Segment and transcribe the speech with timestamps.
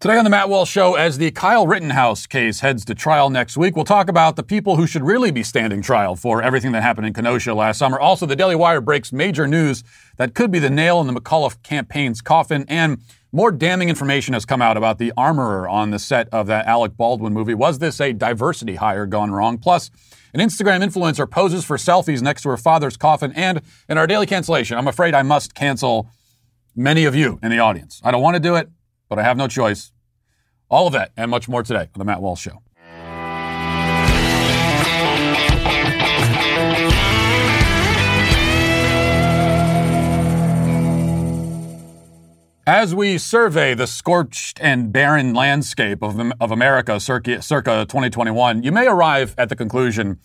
[0.00, 3.56] Today on the Matt Walsh Show, as the Kyle Rittenhouse case heads to trial next
[3.56, 6.84] week, we'll talk about the people who should really be standing trial for everything that
[6.84, 7.98] happened in Kenosha last summer.
[7.98, 9.82] Also, the Daily Wire breaks major news
[10.16, 14.44] that could be the nail in the McAuliffe campaign's coffin, and more damning information has
[14.44, 17.54] come out about the armorer on the set of that Alec Baldwin movie.
[17.54, 19.58] Was this a diversity hire gone wrong?
[19.58, 19.90] Plus,
[20.32, 24.26] an Instagram influencer poses for selfies next to her father's coffin, and in our daily
[24.26, 26.08] cancellation, I'm afraid I must cancel
[26.76, 28.00] many of you in the audience.
[28.04, 28.68] I don't want to do it
[29.08, 29.92] but I have no choice.
[30.70, 32.62] All of that and much more today on The Matt Walsh Show.
[42.66, 48.70] As we survey the scorched and barren landscape of, of America circa, circa 2021, you
[48.70, 50.18] may arrive at the conclusion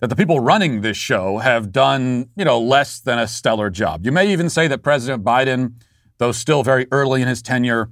[0.00, 4.06] that the people running this show have done, you know, less than a stellar job.
[4.06, 5.74] You may even say that President Biden,
[6.16, 7.90] though still very early in his tenure,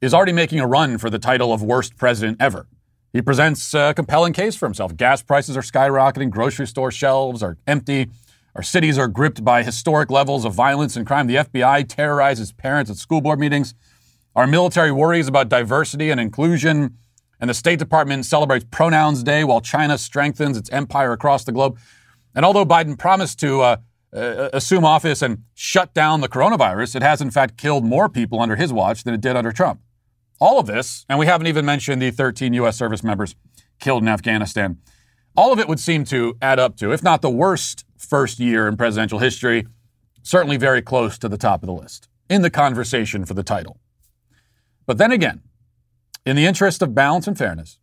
[0.00, 2.66] is already making a run for the title of worst president ever.
[3.12, 4.96] He presents a compelling case for himself.
[4.96, 8.08] Gas prices are skyrocketing, grocery store shelves are empty,
[8.54, 11.26] our cities are gripped by historic levels of violence and crime.
[11.26, 13.74] The FBI terrorizes parents at school board meetings.
[14.34, 16.96] Our military worries about diversity and inclusion.
[17.40, 21.78] And the State Department celebrates Pronouns Day while China strengthens its empire across the globe.
[22.34, 23.76] And although Biden promised to uh,
[24.12, 28.40] uh, assume office and shut down the coronavirus, it has in fact killed more people
[28.40, 29.80] under his watch than it did under Trump.
[30.40, 32.76] All of this, and we haven't even mentioned the 13 U.S.
[32.76, 33.34] service members
[33.80, 34.78] killed in Afghanistan,
[35.36, 38.68] all of it would seem to add up to, if not the worst first year
[38.68, 39.66] in presidential history,
[40.22, 43.78] certainly very close to the top of the list in the conversation for the title.
[44.86, 45.42] But then again,
[46.26, 47.78] in the interest of balance and fairness,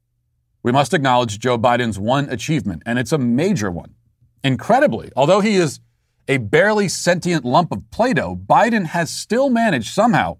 [0.63, 3.95] we must acknowledge Joe Biden's one achievement, and it's a major one.
[4.43, 5.79] Incredibly, although he is
[6.27, 10.37] a barely sentient lump of Play Doh, Biden has still managed somehow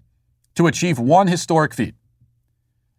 [0.54, 1.94] to achieve one historic feat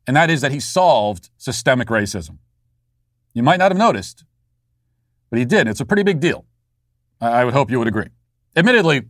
[0.08, 2.38] and that is that he solved systemic racism.
[3.34, 4.24] You might not have noticed,
[5.30, 5.68] but he did.
[5.68, 6.46] It's a pretty big deal.
[7.20, 8.08] I would hope you would agree.
[8.56, 9.04] Admittedly,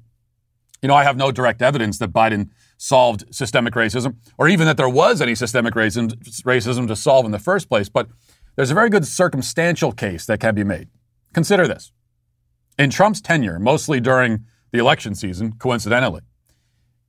[0.81, 4.77] you know, I have no direct evidence that Biden solved systemic racism or even that
[4.77, 6.11] there was any systemic racism,
[6.43, 8.07] racism to solve in the first place, but
[8.55, 10.89] there's a very good circumstantial case that can be made.
[11.33, 11.91] Consider this.
[12.77, 16.21] In Trump's tenure, mostly during the election season, coincidentally,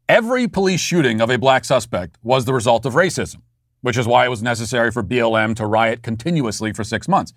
[0.08, 3.42] every police shooting of a black suspect was the result of racism
[3.80, 7.32] which is why it was necessary for BLM to riot continuously for six months.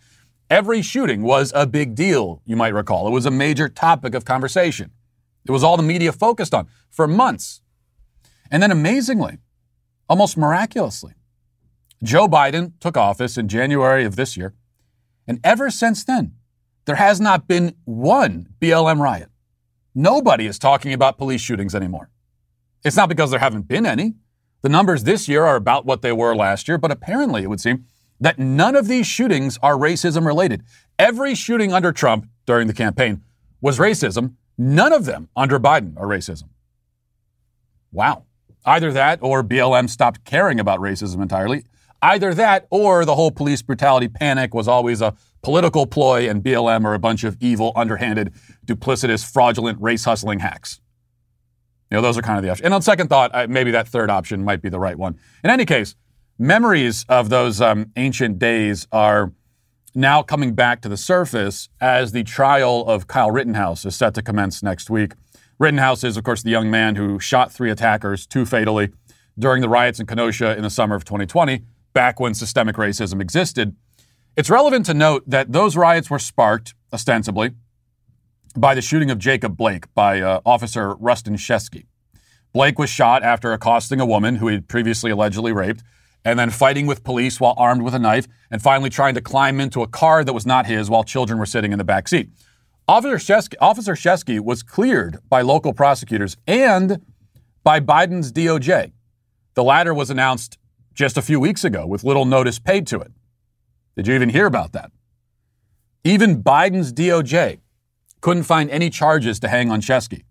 [0.49, 3.07] Every shooting was a big deal, you might recall.
[3.07, 4.91] It was a major topic of conversation.
[5.45, 7.61] It was all the media focused on for months.
[8.51, 9.37] And then amazingly,
[10.09, 11.13] almost miraculously,
[12.03, 14.53] Joe Biden took office in January of this year.
[15.27, 16.33] And ever since then,
[16.85, 19.29] there has not been one BLM riot.
[19.93, 22.09] Nobody is talking about police shootings anymore.
[22.83, 24.15] It's not because there haven't been any.
[24.61, 27.59] The numbers this year are about what they were last year, but apparently it would
[27.61, 27.85] seem
[28.19, 30.63] that none of these shootings are racism related.
[30.99, 33.23] Every shooting under Trump during the campaign
[33.59, 34.35] was racism.
[34.57, 36.49] None of them under Biden are racism.
[37.91, 38.25] Wow.
[38.63, 41.65] Either that or BLM stopped caring about racism entirely.
[42.03, 46.85] Either that or the whole police brutality panic was always a political ploy and BLM
[46.85, 48.33] are a bunch of evil, underhanded,
[48.65, 50.79] duplicitous, fraudulent, race hustling hacks.
[51.91, 52.65] You know, those are kind of the options.
[52.65, 55.19] And on second thought, maybe that third option might be the right one.
[55.43, 55.95] In any case,
[56.39, 59.33] memories of those um, ancient days are
[59.93, 64.21] now coming back to the surface as the trial of Kyle Rittenhouse is set to
[64.21, 65.13] commence next week.
[65.59, 68.91] Rittenhouse is, of course, the young man who shot three attackers, two fatally,
[69.37, 71.63] during the riots in Kenosha in the summer of 2020,
[71.93, 73.75] back when systemic racism existed.
[74.37, 77.51] It's relevant to note that those riots were sparked, ostensibly,
[78.51, 81.85] by the shooting of Jacob Blake by uh, Officer Rusten Sheskey.
[82.53, 85.83] Blake was shot after accosting a woman who he had previously allegedly raped,
[86.23, 89.59] and then fighting with police while armed with a knife, and finally trying to climb
[89.59, 92.29] into a car that was not his while children were sitting in the back seat.
[92.87, 97.01] Officer Sheskey, Officer Sheskey was cleared by local prosecutors and
[97.63, 98.91] by Biden's DOJ.
[99.53, 100.57] The latter was announced
[100.93, 103.11] just a few weeks ago with little notice paid to it.
[103.95, 104.91] Did you even hear about that?
[106.03, 107.59] Even Biden's DOJ
[108.21, 110.23] couldn't find any charges to hang on Sheskey.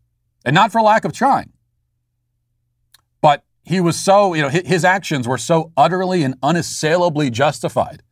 [0.42, 1.52] and not for lack of trying.
[3.20, 8.02] But he was so, you know, his actions were so utterly and unassailably justified,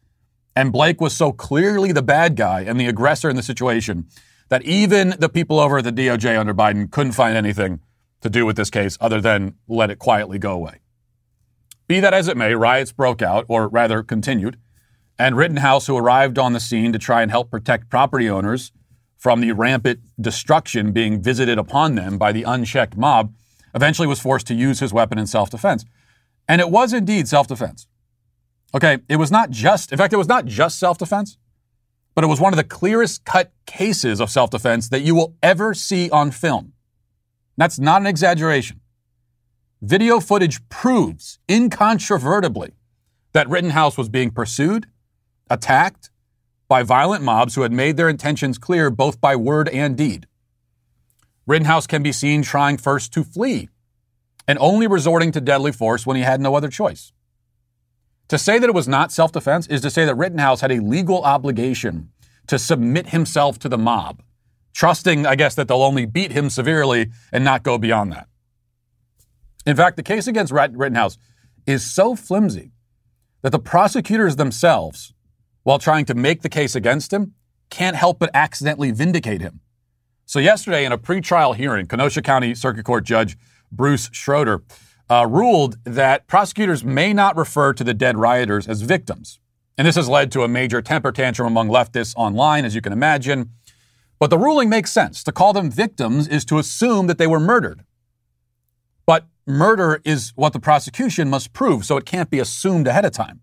[0.54, 4.06] and Blake was so clearly the bad guy and the aggressor in the situation
[4.50, 7.80] that even the people over at the DOJ under Biden couldn't find anything
[8.20, 10.80] to do with this case other than let it quietly go away.
[11.86, 14.58] Be that as it may, riots broke out, or rather continued,
[15.18, 18.72] and Rittenhouse, who arrived on the scene to try and help protect property owners
[19.18, 23.34] from the rampant destruction being visited upon them by the unchecked mob,
[23.74, 25.84] eventually was forced to use his weapon in self defense.
[26.48, 27.86] And it was indeed self defense.
[28.74, 31.36] Okay, it was not just, in fact, it was not just self defense,
[32.14, 35.36] but it was one of the clearest cut cases of self defense that you will
[35.42, 36.72] ever see on film.
[37.56, 38.80] That's not an exaggeration.
[39.82, 42.72] Video footage proves incontrovertibly
[43.32, 44.86] that Rittenhouse was being pursued,
[45.50, 46.10] attacked
[46.68, 50.26] by violent mobs who had made their intentions clear both by word and deed.
[51.46, 53.68] Rittenhouse can be seen trying first to flee
[54.46, 57.12] and only resorting to deadly force when he had no other choice.
[58.28, 60.80] To say that it was not self defense is to say that Rittenhouse had a
[60.80, 62.10] legal obligation
[62.46, 64.22] to submit himself to the mob,
[64.74, 68.28] trusting, I guess, that they'll only beat him severely and not go beyond that.
[69.66, 71.18] In fact, the case against Rittenhouse
[71.66, 72.72] is so flimsy
[73.42, 75.14] that the prosecutors themselves,
[75.68, 77.34] while trying to make the case against him,
[77.68, 79.60] can't help but accidentally vindicate him.
[80.24, 83.36] So, yesterday, in a pretrial hearing, Kenosha County Circuit Court Judge
[83.70, 84.62] Bruce Schroeder
[85.10, 89.40] uh, ruled that prosecutors may not refer to the dead rioters as victims.
[89.76, 92.94] And this has led to a major temper tantrum among leftists online, as you can
[92.94, 93.50] imagine.
[94.18, 95.22] But the ruling makes sense.
[95.24, 97.84] To call them victims is to assume that they were murdered.
[99.04, 103.12] But murder is what the prosecution must prove, so it can't be assumed ahead of
[103.12, 103.40] time.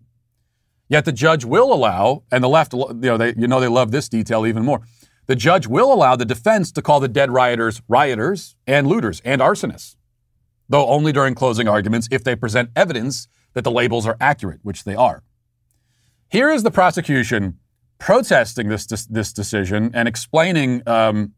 [0.88, 3.90] Yet the judge will allow, and the left, you know, they, you know they love
[3.90, 4.82] this detail even more.
[5.26, 9.40] The judge will allow the defense to call the dead rioters rioters and looters and
[9.40, 9.96] arsonists,
[10.68, 14.84] though only during closing arguments if they present evidence that the labels are accurate, which
[14.84, 15.24] they are.
[16.28, 17.58] Here is the prosecution
[17.98, 21.32] protesting this this decision and explaining, um,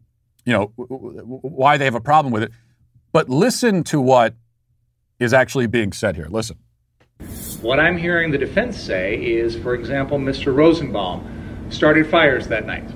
[0.45, 2.53] you know, why they have a problem with it.
[3.13, 4.35] But listen to what
[5.19, 6.29] is actually being said here.
[6.29, 6.59] Listen.
[7.61, 10.55] What I'm hearing the defense say is, for example, Mr.
[10.55, 12.89] Rosenbaum started fires that night.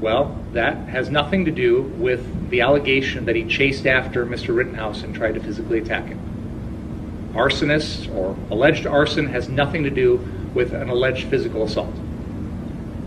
[0.00, 4.56] Well, that has nothing to do with the allegation that he chased after Mr.
[4.56, 7.32] Rittenhouse and tried to physically attack him.
[7.32, 10.16] Arsonist or alleged arson has nothing to do
[10.52, 11.94] with an alleged physical assault.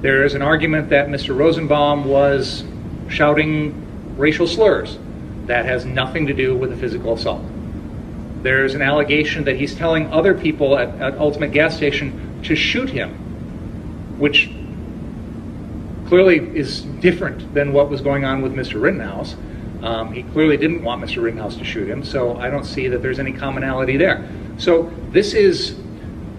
[0.02, 1.38] There is an argument that Mr.
[1.38, 2.64] Rosenbaum was
[3.10, 4.98] shouting racial slurs.
[5.48, 7.44] That has nothing to do with a physical assault.
[8.44, 12.90] There's an allegation that he's telling other people at, at Ultimate Gas Station to shoot
[12.90, 13.14] him,
[14.20, 14.50] which
[16.08, 18.82] clearly is different than what was going on with Mr.
[18.82, 19.36] Rittenhouse.
[19.84, 21.22] Um, he clearly didn't want Mr.
[21.22, 24.28] Rittenhouse to shoot him, so I don't see that there's any commonality there.
[24.58, 25.78] So this is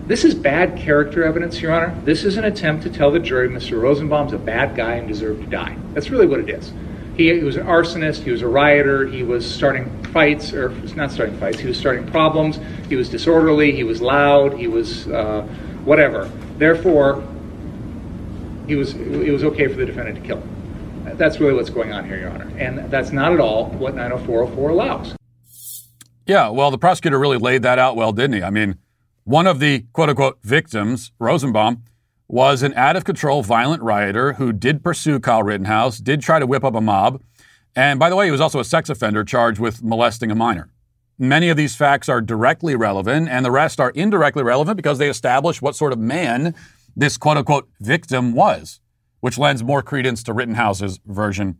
[0.09, 1.95] this is bad character evidence, Your Honor.
[2.05, 3.79] This is an attempt to tell the jury Mr.
[3.79, 5.77] Rosenbaum's a bad guy and deserved to die.
[5.93, 6.73] That's really what it is.
[7.15, 8.23] He, he was an arsonist.
[8.23, 9.07] He was a rioter.
[9.07, 11.59] He was starting fights, or not starting fights.
[11.59, 12.59] He was starting problems.
[12.89, 13.73] He was disorderly.
[13.73, 14.55] He was loud.
[14.55, 15.43] He was uh,
[15.85, 16.31] whatever.
[16.59, 17.27] Therefore,
[18.67, 21.17] he was it was okay for the defendant to kill him.
[21.17, 24.71] That's really what's going on here, Your Honor, and that's not at all what 90404
[24.71, 25.17] allows.
[26.27, 28.43] Yeah, well, the prosecutor really laid that out well, didn't he?
[28.43, 28.77] I mean,
[29.25, 31.83] one of the quote unquote victims, Rosenbaum,
[32.29, 36.47] was an out of control violent rioter who did pursue Kyle Rittenhouse, did try to
[36.47, 37.23] whip up a mob.
[37.77, 40.71] And by the way, he was also a sex offender charged with molesting a minor.
[41.19, 45.09] Many of these facts are directly relevant, and the rest are indirectly relevant because they
[45.09, 46.55] establish what sort of man
[46.97, 48.81] this quote unquote victim was,
[49.21, 51.59] which lends more credence to Rittenhouse's version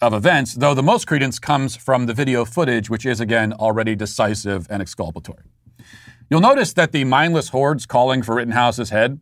[0.00, 3.96] of events, though the most credence comes from the video footage, which is again already
[3.96, 5.44] decisive and exculpatory.
[6.30, 9.20] You'll notice that the mindless hordes calling for Rittenhouse's head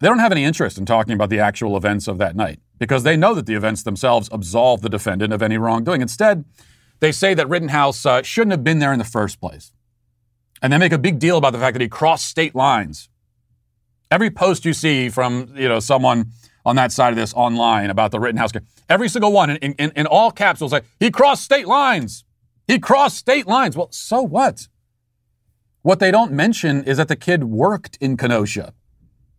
[0.00, 3.02] they don't have any interest in talking about the actual events of that night because
[3.02, 6.02] they know that the events themselves absolve the defendant of any wrongdoing.
[6.02, 6.44] Instead,
[7.00, 9.72] they say that Rittenhouse uh, shouldn't have been there in the first place.
[10.62, 13.08] And they make a big deal about the fact that he crossed state lines.
[14.10, 16.30] Every post you see from you know someone
[16.64, 18.50] on that side of this online about the Rittenhouse,
[18.88, 22.24] every single one in, in, in all caps will say, he crossed state lines.
[22.66, 23.76] He crossed state lines.
[23.76, 24.66] Well, so what?
[25.82, 28.74] What they don't mention is that the kid worked in Kenosha.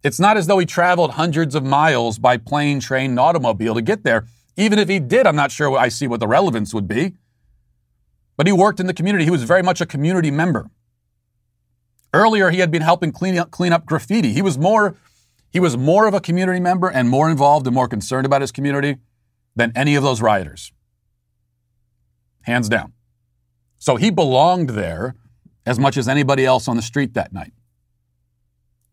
[0.04, 3.82] It's not as though he traveled hundreds of miles by plane, train, and automobile to
[3.82, 4.26] get there.
[4.56, 7.14] Even if he did, I'm not sure I see what the relevance would be.
[8.36, 9.24] But he worked in the community.
[9.26, 10.70] He was very much a community member.
[12.14, 14.32] Earlier, he had been helping clean up, clean up graffiti.
[14.32, 14.96] He was more,
[15.52, 18.52] he was more of a community member and more involved and more concerned about his
[18.52, 18.98] community
[19.56, 20.72] than any of those rioters.
[22.42, 22.94] Hands down.
[23.78, 25.16] So he belonged there
[25.66, 27.54] as much as anybody else on the street that night.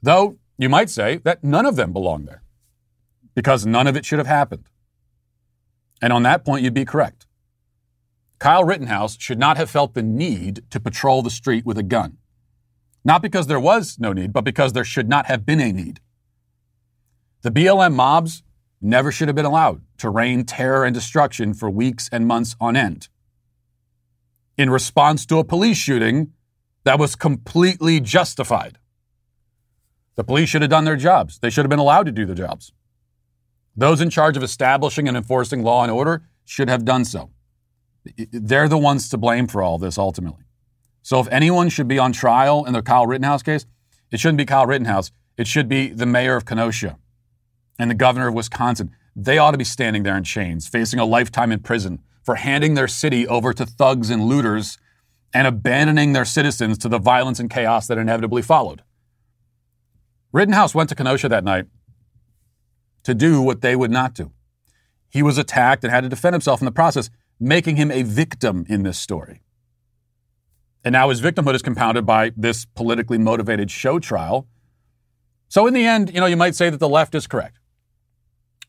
[0.03, 2.43] Though you might say that none of them belong there
[3.35, 4.69] because none of it should have happened.
[6.01, 7.27] And on that point, you'd be correct.
[8.39, 12.19] Kyle Rittenhouse should not have felt the need to patrol the street with a gun.
[13.05, 16.01] Not because there was no need, but because there should not have been a need.
[17.43, 18.43] The BLM mobs
[18.81, 22.77] never should have been allowed to rain terror and destruction for weeks and months on
[22.77, 23.09] end.
[24.57, 26.33] In response to a police shooting,
[26.85, 28.79] that was completely justified.
[30.17, 31.39] The police should have done their jobs.
[31.39, 32.73] They should have been allowed to do their jobs.
[33.77, 37.31] Those in charge of establishing and enforcing law and order should have done so.
[38.31, 40.45] They're the ones to blame for all this ultimately.
[41.03, 43.67] So if anyone should be on trial in the Kyle Rittenhouse case,
[44.11, 45.11] it shouldn't be Kyle Rittenhouse.
[45.37, 46.97] It should be the mayor of Kenosha
[47.79, 48.93] and the governor of Wisconsin.
[49.17, 52.75] They ought to be standing there in chains, facing a lifetime in prison for handing
[52.75, 54.79] their city over to thugs and looters
[55.33, 58.83] and abandoning their citizens to the violence and chaos that inevitably followed.
[60.35, 61.67] Rittenhouse went to Kenosha that night
[63.05, 64.33] to do what they would not do.
[65.09, 68.67] He was attacked and had to defend himself in the process, making him a victim
[68.69, 69.43] in this story.
[70.85, 74.49] And now his victimhood is compounded by this politically motivated show trial.
[75.49, 77.61] So in the end, you know, you might say that the left is correct.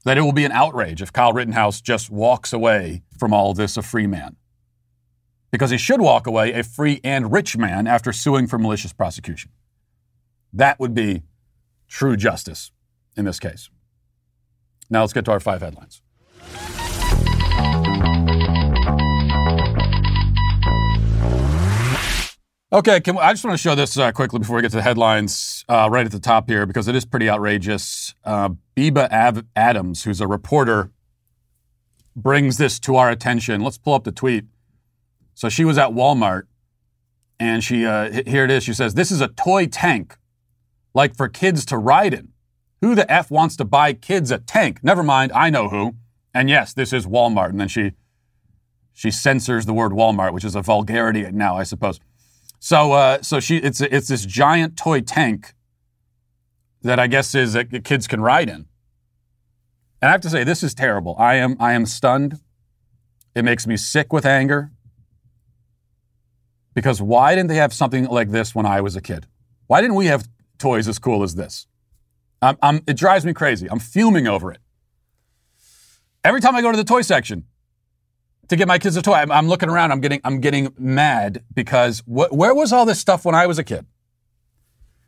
[0.03, 3.75] That it will be an outrage if Kyle Rittenhouse just walks away from all this
[3.75, 4.36] a free man.
[5.50, 9.50] Because he should walk away a free and rich man after suing for malicious prosecution.
[10.53, 11.24] That would be
[11.95, 12.71] true justice
[13.15, 13.69] in this case.
[14.89, 16.01] Now let's get to our five headlines.
[22.73, 24.83] Okay, we, I just want to show this uh, quickly before we get to the
[24.83, 28.13] headlines uh, right at the top here because it is pretty outrageous.
[28.25, 30.91] Uh, Biba Av- Adams, who's a reporter,
[32.13, 33.61] brings this to our attention.
[33.61, 34.43] Let's pull up the tweet.
[35.33, 36.43] So she was at Walmart
[37.39, 38.65] and she, uh, here it is.
[38.65, 40.17] She says, This is a toy tank,
[40.95, 42.29] like for kids to ride in.
[42.81, 44.79] Who the F wants to buy kids a tank?
[44.81, 45.95] Never mind, I know who.
[46.33, 47.49] And yes, this is Walmart.
[47.49, 47.91] And then she
[48.93, 51.99] she censors the word Walmart, which is a vulgarity now, I suppose.
[52.59, 55.53] So uh, so she it's it's this giant toy tank
[56.81, 58.65] that I guess is that kids can ride in.
[60.01, 61.15] And I have to say, this is terrible.
[61.17, 62.39] I am I am stunned.
[63.33, 64.71] It makes me sick with anger.
[66.73, 69.27] Because why didn't they have something like this when I was a kid?
[69.67, 71.67] Why didn't we have toys as cool as this?
[72.41, 73.67] I'm, I'm, it drives me crazy.
[73.69, 74.59] I'm fuming over it.
[76.24, 77.45] Every time I go to the toy section
[78.47, 79.91] to get my kids a toy, I'm, I'm looking around.
[79.91, 83.59] I'm getting I'm getting mad because wh- where was all this stuff when I was
[83.59, 83.85] a kid?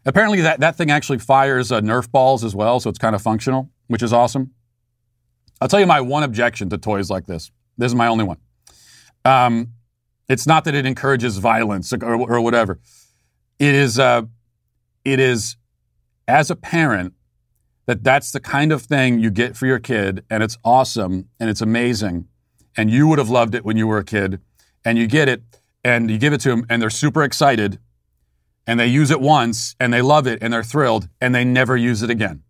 [0.05, 3.21] Apparently, that, that thing actually fires uh, Nerf balls as well, so it's kind of
[3.21, 4.51] functional, which is awesome.
[5.59, 7.51] I'll tell you my one objection to toys like this.
[7.77, 8.37] This is my only one.
[9.25, 9.73] Um,
[10.29, 12.79] it's not that it encourages violence or, or whatever.
[13.59, 14.23] It is, uh,
[15.11, 15.57] it is,
[16.27, 17.13] as a parent,
[17.87, 21.49] that that's the kind of thing you get for your kid and it's awesome and
[21.49, 22.27] it's amazing
[22.75, 24.41] and you would have loved it when you were a kid
[24.85, 25.41] and you get it
[25.83, 27.79] and you give it to them and they're super excited
[28.67, 31.77] and they use it once and they love it and they're thrilled and they never
[31.77, 32.43] use it again.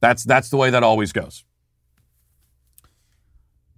[0.00, 1.44] That's that's the way that always goes.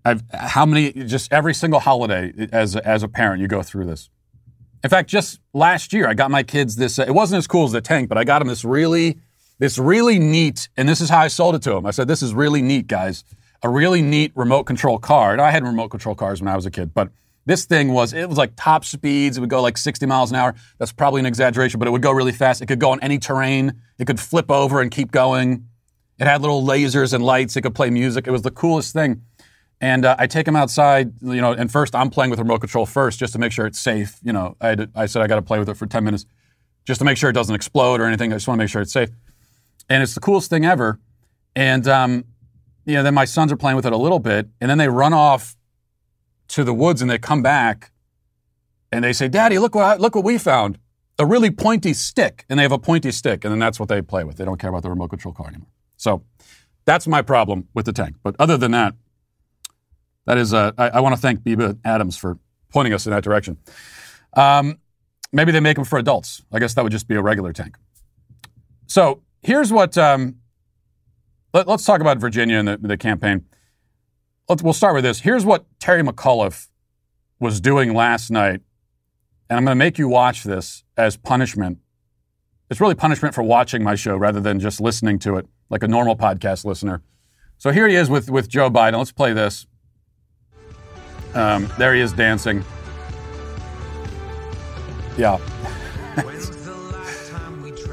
[0.04, 4.10] I've, how many just every single holiday as as a parent you go through this.
[4.84, 6.98] In fact, just last year I got my kids this.
[6.98, 9.18] Uh, it wasn't as cool as the tank, but I got them this really
[9.62, 11.86] this really neat, and this is how I sold it to them.
[11.86, 13.22] I said, This is really neat, guys.
[13.62, 15.30] A really neat remote control car.
[15.30, 17.10] And I had remote control cars when I was a kid, but
[17.46, 19.36] this thing was, it was like top speeds.
[19.36, 20.56] It would go like 60 miles an hour.
[20.78, 22.60] That's probably an exaggeration, but it would go really fast.
[22.60, 23.80] It could go on any terrain.
[24.00, 25.68] It could flip over and keep going.
[26.18, 27.56] It had little lasers and lights.
[27.56, 28.26] It could play music.
[28.26, 29.22] It was the coolest thing.
[29.82, 32.60] And uh, I take them outside, you know, and first I'm playing with the remote
[32.60, 34.18] control first just to make sure it's safe.
[34.22, 36.24] You know, I, I said I got to play with it for 10 minutes
[36.86, 38.32] just to make sure it doesn't explode or anything.
[38.32, 39.10] I just want to make sure it's safe
[39.88, 40.98] and it's the coolest thing ever.
[41.54, 42.24] And um,
[42.84, 44.88] you know, then my sons are playing with it a little bit, and then they
[44.88, 45.54] run off
[46.48, 47.92] to the woods and they come back,
[48.90, 50.78] and they say, "Daddy, look what look what we found."
[51.18, 54.00] A really pointy stick, and they have a pointy stick, and then that's what they
[54.00, 54.36] play with.
[54.38, 55.68] They don't care about the remote control car anymore.
[55.98, 56.24] So
[56.86, 58.16] that's my problem with the tank.
[58.22, 58.94] But other than that,
[60.26, 62.38] that is, uh, I, I want to thank Biba Adams for
[62.70, 63.58] pointing us in that direction.
[64.34, 64.78] Um,
[65.32, 66.42] maybe they make them for adults.
[66.52, 67.76] I guess that would just be a regular tank.
[68.86, 69.96] So here's what.
[69.98, 70.36] Um,
[71.54, 73.44] let, us talk about Virginia and the, the campaign.
[74.48, 75.20] Let's, we'll start with this.
[75.20, 76.68] Here's what Terry McAuliffe
[77.38, 78.60] was doing last night,
[79.50, 81.78] and I'm going to make you watch this as punishment.
[82.70, 85.88] It's really punishment for watching my show rather than just listening to it like a
[85.88, 87.02] normal podcast listener.
[87.58, 88.96] So here he is with, with Joe Biden.
[88.96, 89.66] Let's play this.
[91.34, 92.64] Um, there he is dancing.
[95.16, 95.38] Yeah.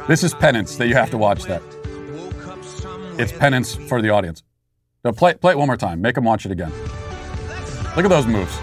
[0.10, 1.62] This is penance that you have to watch that.
[3.19, 4.41] It's penance for the audience.
[5.03, 6.01] So play, play it one more time.
[6.01, 6.72] Make them watch it again.
[7.96, 8.58] Look at those moves.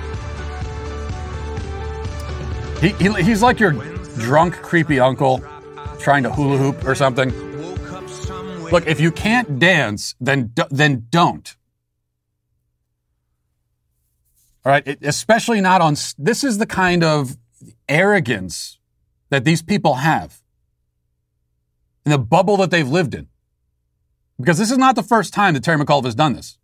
[2.81, 3.73] He, he, he's like your
[4.19, 5.41] drunk, creepy uncle
[6.01, 7.31] trying to hula hoop or something.
[8.73, 11.57] Look, if you can't dance, then then don't.
[14.67, 15.95] All right, it, especially not on.
[16.19, 17.37] This is the kind of
[17.89, 18.81] arrogance
[19.31, 20.43] that these people have
[22.05, 23.29] in the bubble that they've lived in.
[24.41, 26.59] Because this is not the first time that Terry McAuliffe has done this.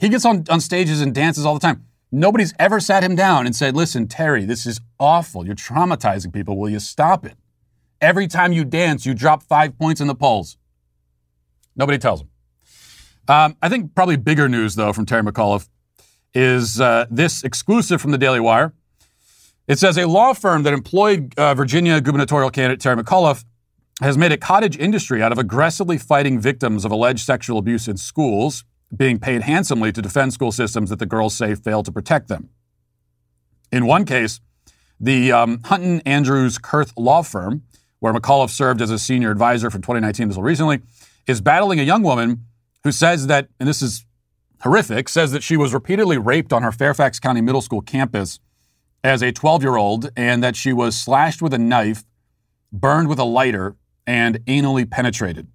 [0.00, 1.84] He gets on, on stages and dances all the time.
[2.10, 5.44] Nobody's ever sat him down and said, Listen, Terry, this is awful.
[5.44, 6.56] You're traumatizing people.
[6.56, 7.36] Will you stop it?
[8.00, 10.56] Every time you dance, you drop five points in the polls.
[11.76, 12.28] Nobody tells him.
[13.28, 15.68] Um, I think probably bigger news, though, from Terry McAuliffe
[16.34, 18.72] is uh, this exclusive from the Daily Wire.
[19.68, 23.44] It says a law firm that employed uh, Virginia gubernatorial candidate Terry McAuliffe
[24.00, 27.96] has made a cottage industry out of aggressively fighting victims of alleged sexual abuse in
[27.96, 32.28] schools, being paid handsomely to defend school systems that the girls say fail to protect
[32.28, 32.48] them.
[33.70, 34.40] In one case,
[34.98, 37.62] the um, Hunton Andrews Kurth law firm,
[38.00, 40.80] where McAuliffe served as a senior advisor from 2019 until recently,
[41.26, 42.44] is battling a young woman
[42.84, 44.04] who says that, and this is
[44.62, 48.40] horrific, says that she was repeatedly raped on her Fairfax County Middle School campus
[49.04, 52.04] as a 12 year old and that she was slashed with a knife,
[52.72, 53.76] burned with a lighter,
[54.06, 55.48] and anally penetrated.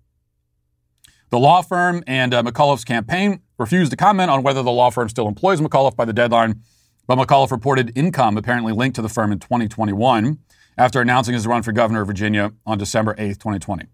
[1.30, 5.10] The law firm and uh, McAuliffe's campaign refused to comment on whether the law firm
[5.10, 6.62] still employs McAuliffe by the deadline,
[7.06, 10.40] but McAuliffe reported income apparently linked to the firm in 2021
[10.78, 13.88] after announcing his run for governor of Virginia on December 8, 2020.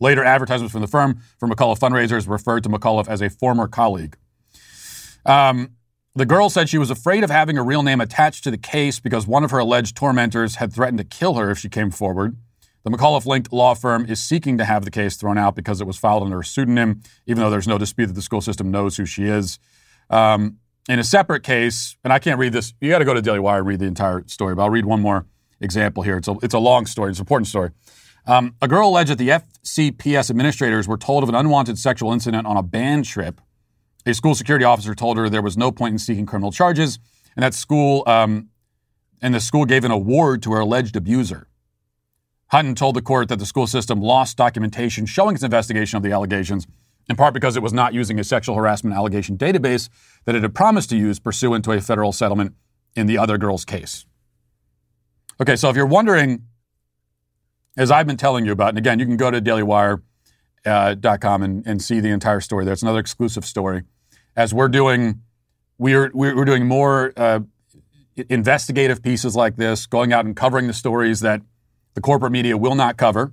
[0.00, 4.16] Later, advertisements from the firm for McAuliffe fundraisers referred to McAuliffe as a former colleague.
[5.24, 5.76] Um,
[6.16, 9.00] the girl said she was afraid of having her real name attached to the case
[9.00, 12.36] because one of her alleged tormentors had threatened to kill her if she came forward.
[12.84, 15.86] The McAuliffe linked law firm is seeking to have the case thrown out because it
[15.86, 18.96] was filed under a pseudonym, even though there's no dispute that the school system knows
[18.96, 19.58] who she is.
[20.10, 20.58] Um,
[20.88, 23.40] in a separate case, and I can't read this, you got to go to Daily
[23.40, 25.24] Wire and read the entire story, but I'll read one more
[25.60, 26.18] example here.
[26.18, 27.70] It's a, it's a long story, it's an important story.
[28.26, 32.46] Um, a girl alleged that the FCPS administrators were told of an unwanted sexual incident
[32.46, 33.40] on a band trip.
[34.06, 36.98] A school security officer told her there was no point in seeking criminal charges,
[37.36, 38.48] and that school um,
[39.20, 41.48] and the school gave an award to her alleged abuser.
[42.48, 46.12] Hunton told the court that the school system lost documentation showing its investigation of the
[46.12, 46.66] allegations,
[47.08, 49.88] in part because it was not using a sexual harassment allegation database
[50.24, 52.54] that it had promised to use pursuant to a federal settlement
[52.94, 54.06] in the other girl's case.
[55.40, 56.44] Okay, so if you're wondering,
[57.76, 60.02] as I've been telling you about, and again, you can go to dailywire.com
[60.66, 62.72] uh, and, and see the entire story there.
[62.72, 63.82] It's another exclusive story.
[64.36, 65.22] As we're doing,
[65.78, 67.40] we're, we're doing more uh,
[68.28, 71.42] investigative pieces like this, going out and covering the stories that
[71.94, 73.32] the corporate media will not cover.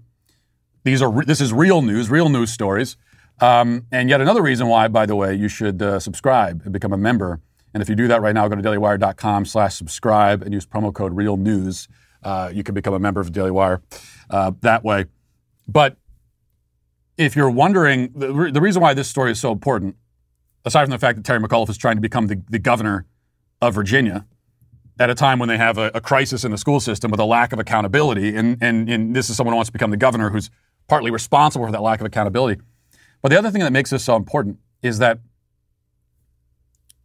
[0.83, 2.97] These are this is real news, real news stories.
[3.39, 6.93] Um, and yet another reason why, by the way, you should uh, subscribe and become
[6.93, 7.39] a member.
[7.73, 10.93] And if you do that right now, go to dailywire.com slash subscribe and use promo
[10.93, 11.87] code real news.
[12.23, 13.81] Uh, you can become a member of the Daily Wire
[14.29, 15.05] uh, that way.
[15.67, 15.97] But
[17.17, 19.95] if you're wondering, the, the, reason why this story is so important,
[20.65, 23.05] aside from the fact that Terry McAuliffe is trying to become the, the governor
[23.61, 24.25] of Virginia,
[24.99, 27.25] at a time when they have a, a, crisis in the school system with a
[27.25, 28.35] lack of accountability.
[28.35, 30.51] And, and, and this is someone who wants to become the governor who's
[30.87, 32.61] partly responsible for that lack of accountability.
[33.21, 35.19] But the other thing that makes this so important is that,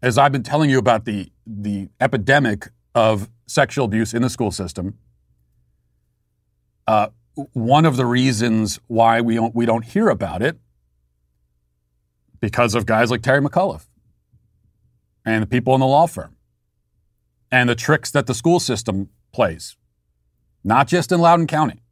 [0.02, 4.50] as I've been telling you about the, the epidemic of sexual abuse in the school
[4.50, 4.98] system,
[6.86, 7.08] uh,
[7.52, 10.58] one of the reasons why we don't, we don't hear about it
[12.40, 13.86] because of guys like Terry McAuliffe
[15.24, 16.36] and the people in the law firm
[17.50, 19.76] and the tricks that the school system plays,
[20.64, 21.82] not just in Loudoun County,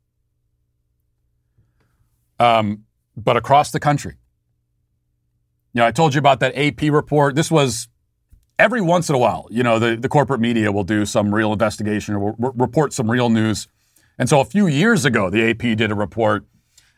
[2.38, 2.84] um,
[3.16, 4.16] but across the country.
[5.72, 7.34] You know, I told you about that AP report.
[7.34, 7.88] This was
[8.58, 11.52] every once in a while, you know, the, the corporate media will do some real
[11.52, 13.68] investigation or report some real news.
[14.18, 16.44] And so a few years ago, the AP did a report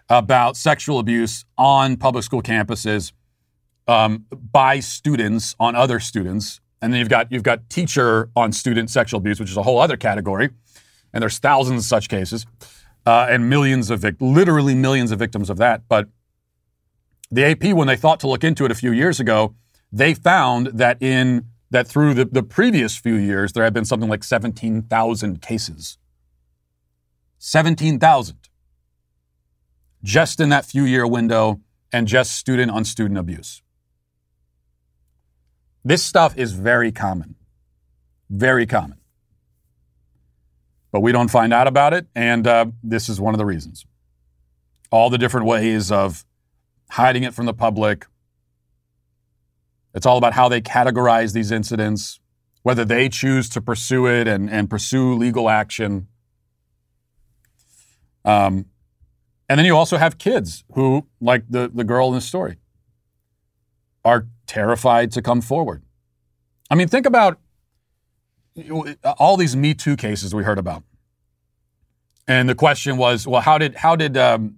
[0.09, 3.13] about sexual abuse on public school campuses
[3.89, 8.91] um, by students on other students and then you've got you've got teacher on student
[8.91, 10.51] sexual abuse, which is a whole other category.
[11.13, 12.47] And there's thousands of such cases,
[13.07, 15.83] uh, and millions of literally millions of victims of that.
[15.89, 16.09] But
[17.31, 19.55] the AP, when they thought to look into it a few years ago,
[19.91, 24.09] they found that in that through the, the previous few years there had been something
[24.09, 25.99] like 17,000 cases.
[27.39, 28.37] 17,000
[30.03, 31.61] just in that few year window
[31.93, 33.63] and just student on student abuse.
[35.85, 37.37] This stuff is very common.
[38.29, 38.99] Very common.
[40.91, 43.85] But we don't find out about it, and uh, this is one of the reasons.
[44.91, 46.25] All the different ways of
[46.91, 48.07] hiding it from the public.
[49.95, 52.21] It's all about how they categorize these incidents,
[52.63, 56.09] whether they choose to pursue it and, and pursue legal action.
[58.27, 58.67] Um,
[59.49, 62.57] and then you also have kids who, like the, the girl in the story,
[64.05, 65.83] are terrified to come forward.
[66.69, 67.39] I mean, think about
[69.19, 70.83] all these Me Too cases we heard about.
[72.27, 74.57] And the question was, well, how did how did um,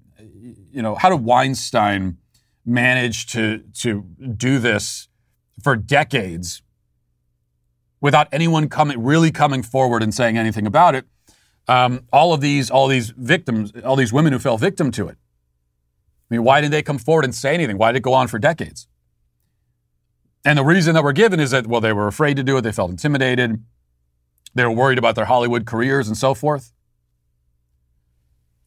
[0.71, 2.17] you know how did Weinstein
[2.65, 4.03] manage to to
[4.37, 5.09] do this
[5.63, 6.63] for decades
[8.01, 11.05] without anyone coming really coming forward and saying anything about it?
[11.69, 15.19] Um, all of these all these victims, all these women who fell victim to it.
[16.31, 17.79] I mean, why didn't they come forward and say anything?
[17.79, 18.89] Why did it go on for decades?
[20.45, 22.63] And the reason that we're given is that, well, they were afraid to do it.
[22.63, 23.63] They felt intimidated.
[24.55, 26.73] They were worried about their Hollywood careers and so forth.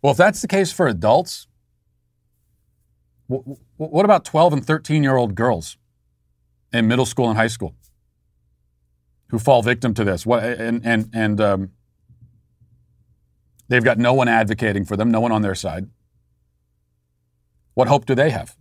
[0.02, 1.48] Well, if that's the case for adults,
[3.28, 5.78] what about 12 and 13 year old girls
[6.74, 7.76] in middle school and high school
[9.30, 10.26] who fall victim to this?
[10.26, 11.72] What, and and, and um,
[13.72, 15.88] they've got no one advocating for them, no one on their side.
[17.74, 18.56] What hope do they have?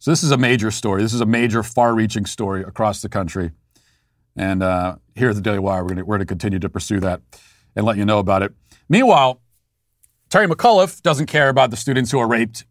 [0.00, 1.00] So, this is a major story.
[1.02, 3.52] This is a major, far reaching story across the country.
[4.36, 7.22] And uh, here at the Daily Wire, we're going to continue to pursue that
[7.76, 8.52] and let you know about it.
[8.88, 9.40] Meanwhile,
[10.28, 12.66] Terry McAuliffe doesn't care about the students who are raped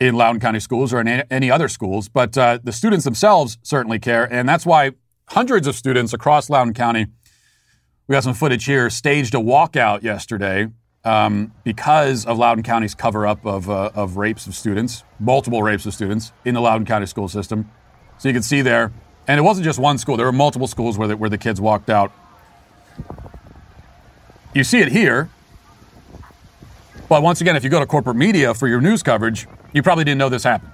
[0.00, 4.00] in Loudoun County schools or in any other schools, but uh, the students themselves certainly
[4.00, 4.30] care.
[4.30, 4.92] And that's why
[5.28, 7.06] hundreds of students across Loudoun County,
[8.06, 10.68] we got some footage here, staged a walkout yesterday
[11.04, 15.86] um, because of Loudoun County's cover up of, uh, of rapes of students, multiple rapes
[15.86, 17.70] of students in the Loudoun County school system.
[18.18, 18.92] So you can see there,
[19.26, 21.60] and it wasn't just one school, there were multiple schools where the, where the kids
[21.60, 22.12] walked out.
[24.54, 25.30] You see it here.
[27.08, 30.04] But once again, if you go to corporate media for your news coverage, you probably
[30.04, 30.72] didn't know this happened.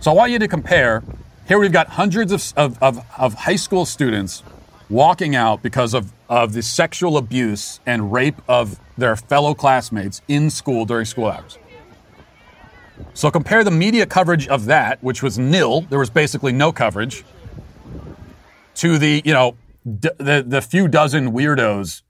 [0.00, 1.02] So I want you to compare.
[1.46, 4.42] Here we've got hundreds of, of, of, of high school students
[4.88, 10.50] walking out because of, of the sexual abuse and rape of their fellow classmates in
[10.50, 11.58] school during school hours.
[13.12, 17.24] So compare the media coverage of that, which was nil, there was basically no coverage,
[18.76, 22.02] to the, you know, d- the, the few dozen weirdos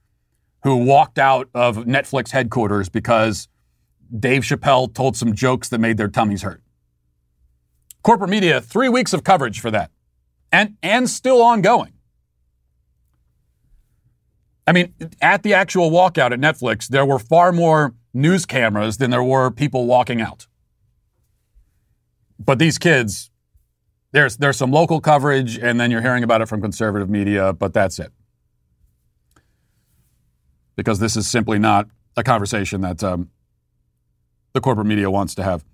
[0.63, 3.49] who walked out of Netflix headquarters because
[4.19, 6.63] Dave Chappelle told some jokes that made their tummies hurt.
[8.03, 9.91] Corporate media, three weeks of coverage for that.
[10.53, 11.94] And, and still ongoing.
[14.67, 19.11] I mean, at the actual walkout at Netflix, there were far more news cameras than
[19.11, 20.47] there were people walking out.
[22.39, 23.31] But these kids,
[24.13, 27.75] there's there's some local coverage, and then you're hearing about it from conservative media, but
[27.75, 28.13] that's it.
[30.77, 33.31] Because this is simply not a conversation that um,
[34.53, 35.65] the corporate media wants to have.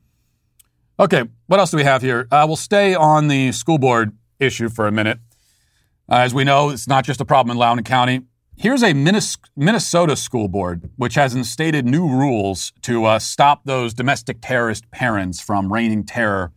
[0.98, 2.26] Okay, what else do we have here?
[2.30, 5.18] Uh, we'll stay on the school board issue for a minute.
[6.10, 8.22] Uh, as we know, it's not just a problem in Loudoun County.
[8.60, 14.42] Here's a Minnesota school board which has instated new rules to uh, stop those domestic
[14.42, 16.52] terrorist parents from raining terror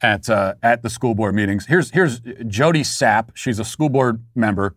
[0.00, 1.66] at uh, at the school board meetings.
[1.66, 3.28] Here's here's Jody Sapp.
[3.34, 4.74] She's a school board member,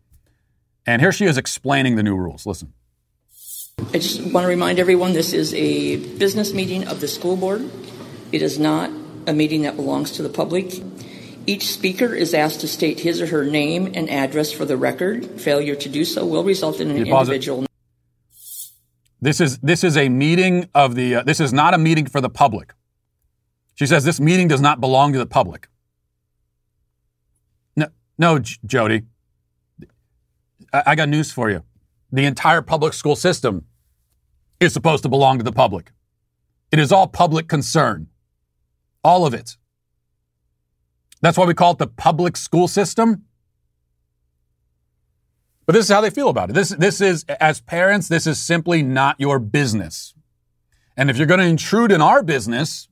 [0.86, 2.46] and here she is explaining the new rules.
[2.46, 2.72] Listen.
[3.92, 7.68] I just want to remind everyone this is a business meeting of the school board.
[8.32, 8.92] It is not
[9.26, 10.84] a meeting that belongs to the public.
[11.50, 15.42] Each speaker is asked to state his or her name and address for the record.
[15.42, 17.66] Failure to do so will result in an individual.
[19.20, 21.16] This is this is a meeting of the.
[21.16, 22.76] Uh, this is not a meeting for the public.
[23.74, 25.70] She says this meeting does not belong to the public.
[27.76, 27.88] No,
[28.20, 29.02] no, J- Jody.
[30.72, 31.64] I-, I got news for you.
[32.12, 33.66] The entire public school system
[34.60, 35.94] is supposed to belong to the public.
[36.72, 38.06] It is all public concern.
[39.04, 39.58] All of it.
[41.22, 43.26] That's why we call it the public school system.
[45.66, 46.54] But this is how they feel about it.
[46.54, 50.16] This, this is, as parents, this is simply not your business.
[50.98, 52.88] And if you're going to intrude in our business,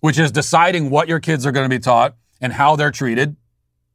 [0.00, 3.36] which is deciding what your kids are going to be taught and how they're treated,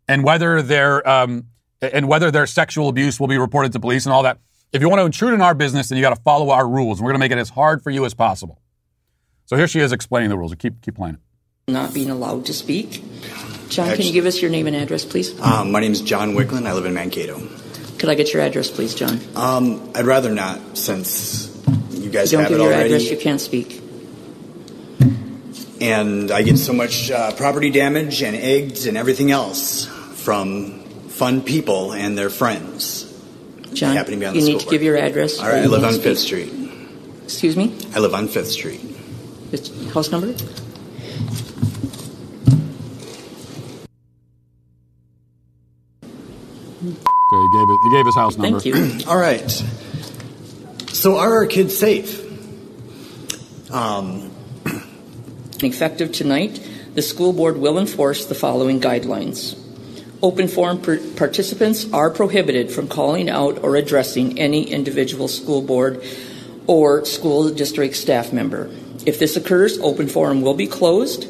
[0.08, 1.48] and whether their um,
[1.82, 4.40] and whether their sexual abuse will be reported to police and all that.
[4.72, 7.02] If you want to intrude in our business, then you got to follow our rules.
[7.02, 8.62] We're going to make it as hard for you as possible.
[9.46, 10.56] So here she is explaining the rules.
[10.56, 11.18] Keep keep playing
[11.68, 13.04] not being allowed to speak.
[13.70, 15.40] John, Actually, can you give us your name and address, please?
[15.40, 16.68] Um, my name is John Wicklund.
[16.68, 17.40] I live in Mankato.
[18.00, 19.20] Could I get your address, please, John?
[19.36, 21.48] Um, I'd rather not, since
[21.92, 22.90] you guys you have it already.
[22.90, 23.12] Don't give your address.
[23.12, 23.82] You can't speak.
[25.80, 31.42] And I get so much uh, property damage and eggs and everything else from fun
[31.42, 33.08] people and their friends.
[33.74, 35.40] John, you need to give your address.
[35.40, 36.52] All right, I live on Fifth Street.
[37.24, 37.78] Excuse me.
[37.96, 38.82] I live on Fifth Street.
[39.94, 40.34] House number?
[46.82, 47.78] Okay, he gave it.
[47.84, 48.60] He gave his house number.
[48.60, 49.06] Thank you.
[49.08, 49.50] All right.
[50.92, 52.20] So are our kids safe?
[53.72, 54.32] Um,
[55.64, 56.60] Effective tonight,
[56.96, 59.58] the school board will enforce the following guidelines.
[60.24, 60.82] Open forum
[61.16, 66.04] participants are prohibited from calling out or addressing any individual school board
[66.68, 68.72] or school district staff member.
[69.06, 71.26] If this occurs, open forum will be closed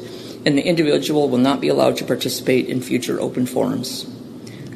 [0.46, 4.06] and the individual will not be allowed to participate in future open forums.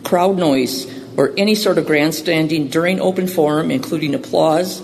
[0.07, 4.81] Crowd noise or any sort of grandstanding during open forum, including applause,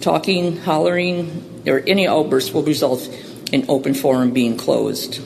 [0.00, 3.08] talking, hollering, or any outburst will result
[3.52, 5.22] in open forum being closed.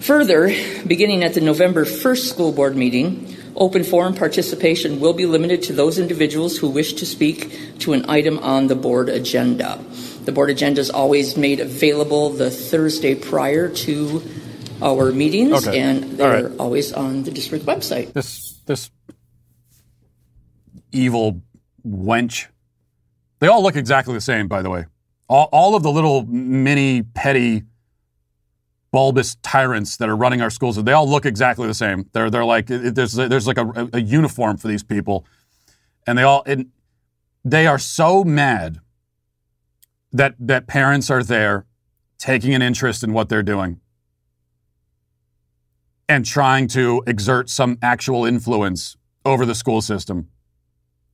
[0.00, 0.48] Further,
[0.86, 5.74] beginning at the November 1st school board meeting, open forum participation will be limited to
[5.74, 9.78] those individuals who wish to speak to an item on the board agenda.
[10.24, 14.22] The board agenda is always made available the Thursday prior to
[14.82, 15.78] our meetings, Okay.
[15.80, 16.58] and they're right.
[16.58, 18.12] always on the district website.
[18.12, 18.90] This this
[20.92, 21.42] evil
[21.86, 22.46] wench.
[23.40, 24.86] They all look exactly the same, by the way.
[25.28, 27.62] All, all of the little mini petty
[28.92, 32.08] bulbous tyrants that are running our schools, they all look exactly the same.
[32.12, 35.24] They're they're like there's there's like a, a uniform for these people,
[36.06, 36.70] and they all and
[37.44, 38.80] they are so mad
[40.12, 41.66] that that parents are there
[42.18, 43.80] taking an interest in what they're doing
[46.10, 50.28] and trying to exert some actual influence over the school system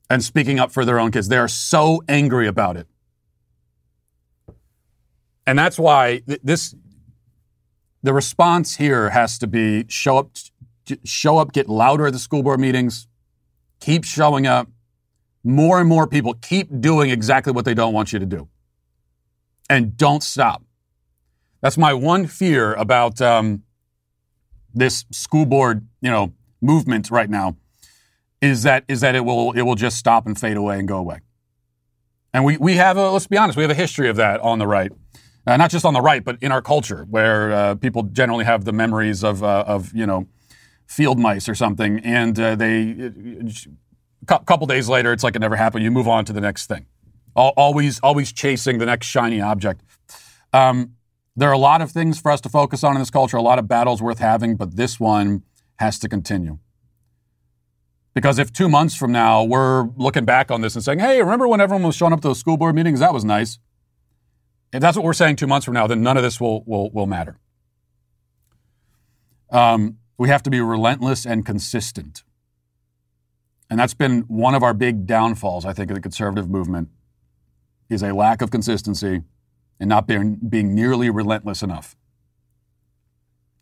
[0.08, 1.28] and speaking up for their own kids.
[1.28, 2.86] They are so angry about it.
[5.46, 6.74] And that's why th- this
[8.02, 10.30] the response here has to be show up
[11.04, 13.06] show up get louder at the school board meetings
[13.80, 14.68] keep showing up
[15.44, 18.48] more and more people keep doing exactly what they don't want you to do
[19.68, 20.62] and don't stop
[21.60, 23.64] that's my one fear about um,
[24.76, 27.56] this school board you know movement right now
[28.40, 30.96] is that is that it will it will just stop and fade away and go
[30.96, 31.18] away
[32.32, 34.58] and we we have a let's be honest we have a history of that on
[34.58, 34.92] the right
[35.46, 38.64] uh, not just on the right, but in our culture, where uh, people generally have
[38.64, 40.26] the memories of, uh, of you know,
[40.86, 43.10] field mice or something, and uh, they,
[44.28, 45.84] a couple days later, it's like it never happened.
[45.84, 46.86] You move on to the next thing,
[47.34, 49.82] always, always chasing the next shiny object.
[50.52, 50.95] Um,
[51.36, 53.42] there are a lot of things for us to focus on in this culture, a
[53.42, 55.42] lot of battles worth having, but this one
[55.76, 56.58] has to continue.
[58.14, 61.46] Because if two months from now we're looking back on this and saying, "Hey, remember
[61.46, 63.00] when everyone was showing up to those school board meetings?
[63.00, 63.58] That was nice."
[64.72, 66.90] If that's what we're saying two months from now, then none of this will will,
[66.90, 67.38] will matter.
[69.50, 72.24] Um, we have to be relentless and consistent,
[73.68, 75.66] and that's been one of our big downfalls.
[75.66, 76.88] I think of the conservative movement
[77.90, 79.22] is a lack of consistency
[79.78, 81.96] and not being being nearly relentless enough.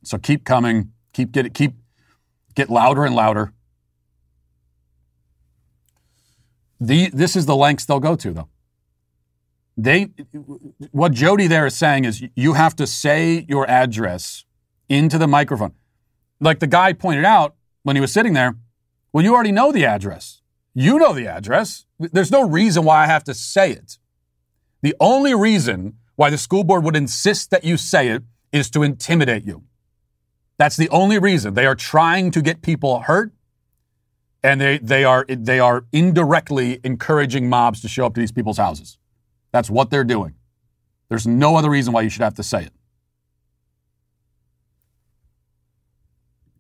[0.04, 1.74] So keep coming, keep get keep
[2.54, 3.52] get louder and louder.
[6.80, 8.48] The, this is the lengths they'll go to, though
[9.76, 10.10] they
[10.92, 14.44] what Jody there is saying is you have to say your address
[14.88, 15.74] into the microphone.
[16.40, 18.56] Like the guy pointed out when he was sitting there,
[19.12, 20.42] well, you already know the address.
[20.74, 21.86] You know the address.
[21.98, 23.98] There's no reason why I have to say it.
[24.82, 28.22] The only reason why the school board would insist that you say it
[28.52, 29.64] is to intimidate you.
[30.56, 31.54] That's the only reason.
[31.54, 33.32] They are trying to get people hurt
[34.44, 38.58] and they, they are they are indirectly encouraging mobs to show up to these people's
[38.58, 38.98] houses.
[39.50, 40.34] That's what they're doing.
[41.08, 42.72] There's no other reason why you should have to say it.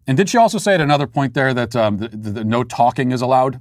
[0.06, 2.64] And did she also say at another point there that um, the, the, the no
[2.64, 3.60] talking is allowed?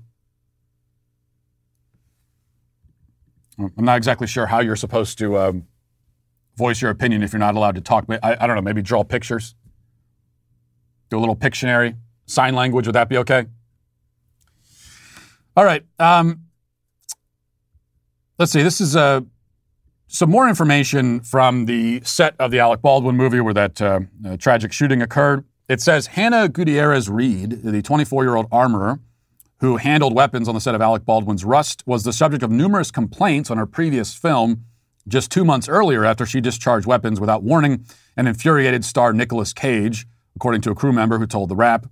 [3.60, 5.68] I'm not exactly sure how you're supposed to um,
[6.58, 8.06] voice your opinion if you're not allowed to talk.
[8.10, 9.56] I, I don't know, maybe draw pictures,
[11.10, 12.86] do a little Pictionary, sign language.
[12.86, 13.46] Would that be okay?
[15.56, 15.84] All right.
[16.00, 16.46] Um,
[18.40, 18.64] let's see.
[18.64, 19.22] This is uh,
[20.08, 24.38] some more information from the set of the Alec Baldwin movie where that uh, uh,
[24.38, 25.46] tragic shooting occurred.
[25.70, 29.00] It says Hannah Gutierrez Reed, the 24 year old armorer
[29.60, 32.92] who handled weapons on the set of Alec Baldwin's Rust, was the subject of numerous
[32.92, 34.66] complaints on her previous film
[35.08, 37.86] just two months earlier after she discharged weapons without warning
[38.16, 41.88] and infuriated star Nicolas Cage, according to a crew member who told the Wrap.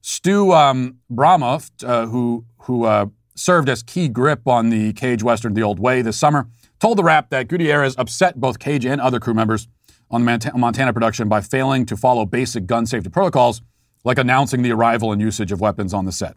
[0.00, 5.54] Stu um, Brumbaugh, uh, who who uh, served as key grip on the Cage Western
[5.54, 6.48] The Old Way this summer,
[6.80, 9.68] told the Wrap that Gutierrez upset both Cage and other crew members
[10.10, 13.62] on the Montana production by failing to follow basic gun safety protocols,
[14.04, 16.36] like announcing the arrival and usage of weapons on the set.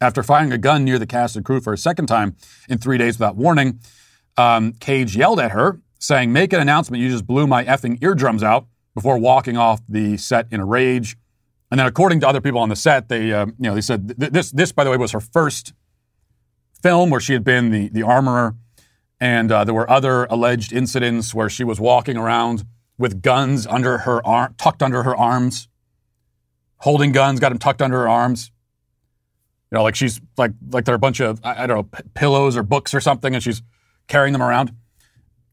[0.00, 2.36] After firing a gun near the cast and crew for a second time
[2.68, 3.80] in three days without warning,
[4.40, 8.42] um, Cage yelled at her, saying, Make an announcement, you just blew my effing eardrums
[8.42, 11.16] out, before walking off the set in a rage.
[11.70, 14.18] And then, according to other people on the set, they, uh, you know, they said
[14.18, 15.72] th- this, this, by the way, was her first
[16.82, 18.56] film where she had been the, the armorer.
[19.20, 22.64] And uh, there were other alleged incidents where she was walking around
[22.98, 25.68] with guns under her arm, tucked under her arms.
[26.78, 28.50] holding guns, got them tucked under her arms.
[29.70, 32.02] You know, like she's like like they're a bunch of I, I don't know p-
[32.14, 33.62] pillows or books or something, and she's
[34.10, 34.72] carrying them around.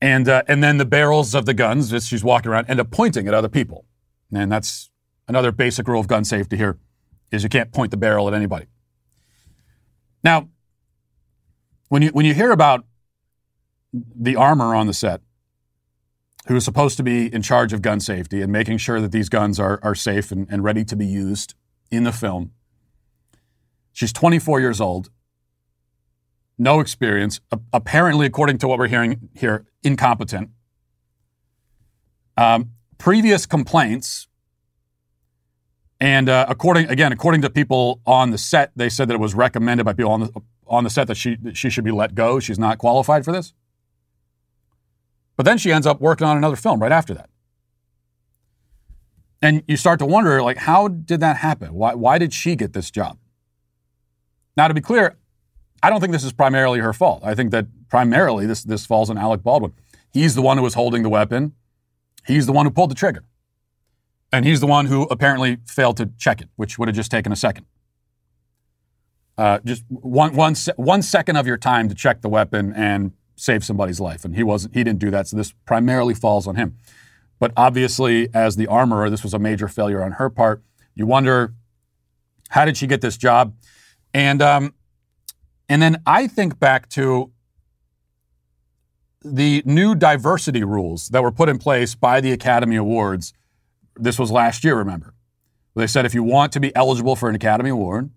[0.02, 2.92] And uh, and then the barrels of the guns, as she's walking around, end up
[2.92, 3.86] pointing at other people.
[4.32, 4.92] And that's
[5.28, 6.78] another basic rule of gun safety here:
[7.32, 8.68] is you can't point the barrel at anybody.
[10.24, 10.50] Now,
[11.88, 12.86] when you when you hear about
[13.94, 15.22] the armor on the set,
[16.48, 19.30] who is supposed to be in charge of gun safety and making sure that these
[19.30, 21.56] guns are, are safe and, and ready to be used
[21.90, 22.52] in the film.
[23.92, 25.10] She's 24 years old,
[26.58, 27.40] no experience,
[27.72, 30.50] apparently, according to what we're hearing here, incompetent.
[32.36, 34.28] Um, previous complaints,
[36.00, 39.34] and uh, according again, according to people on the set, they said that it was
[39.34, 42.16] recommended by people on the on the set that she that she should be let
[42.16, 42.40] go.
[42.40, 43.54] She's not qualified for this.
[45.36, 47.30] But then she ends up working on another film right after that.
[49.40, 51.74] And you start to wonder, like, how did that happen?
[51.76, 53.20] Why, why did she get this job?
[54.58, 55.16] Now, to be clear,
[55.84, 57.22] I don't think this is primarily her fault.
[57.24, 59.74] I think that primarily this, this falls on Alec Baldwin.
[60.12, 61.54] He's the one who was holding the weapon.
[62.26, 63.24] He's the one who pulled the trigger.
[64.32, 67.32] And he's the one who apparently failed to check it, which would have just taken
[67.32, 67.66] a second.
[69.38, 73.64] Uh, just one, one, one second of your time to check the weapon and save
[73.64, 74.74] somebody's life, and he wasn't.
[74.74, 76.76] He didn't do that, so this primarily falls on him.
[77.40, 80.64] But obviously, as the armorer, this was a major failure on her part.
[80.96, 81.54] You wonder,
[82.50, 83.54] how did she get this job?
[84.12, 84.74] And um,
[85.70, 87.32] and then I think back to
[89.24, 93.34] the new diversity rules that were put in place by the Academy Awards.
[93.96, 95.14] This was last year, remember?
[95.76, 98.10] They said if you want to be eligible for an Academy Award,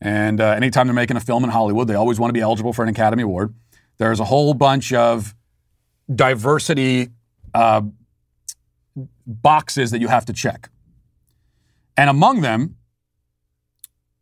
[0.00, 2.72] and uh, anytime they're making a film in Hollywood, they always want to be eligible
[2.72, 3.54] for an Academy Award.
[3.98, 5.34] There's a whole bunch of
[6.14, 7.08] diversity
[7.54, 7.82] uh,
[9.26, 10.70] boxes that you have to check.
[11.96, 12.76] And among them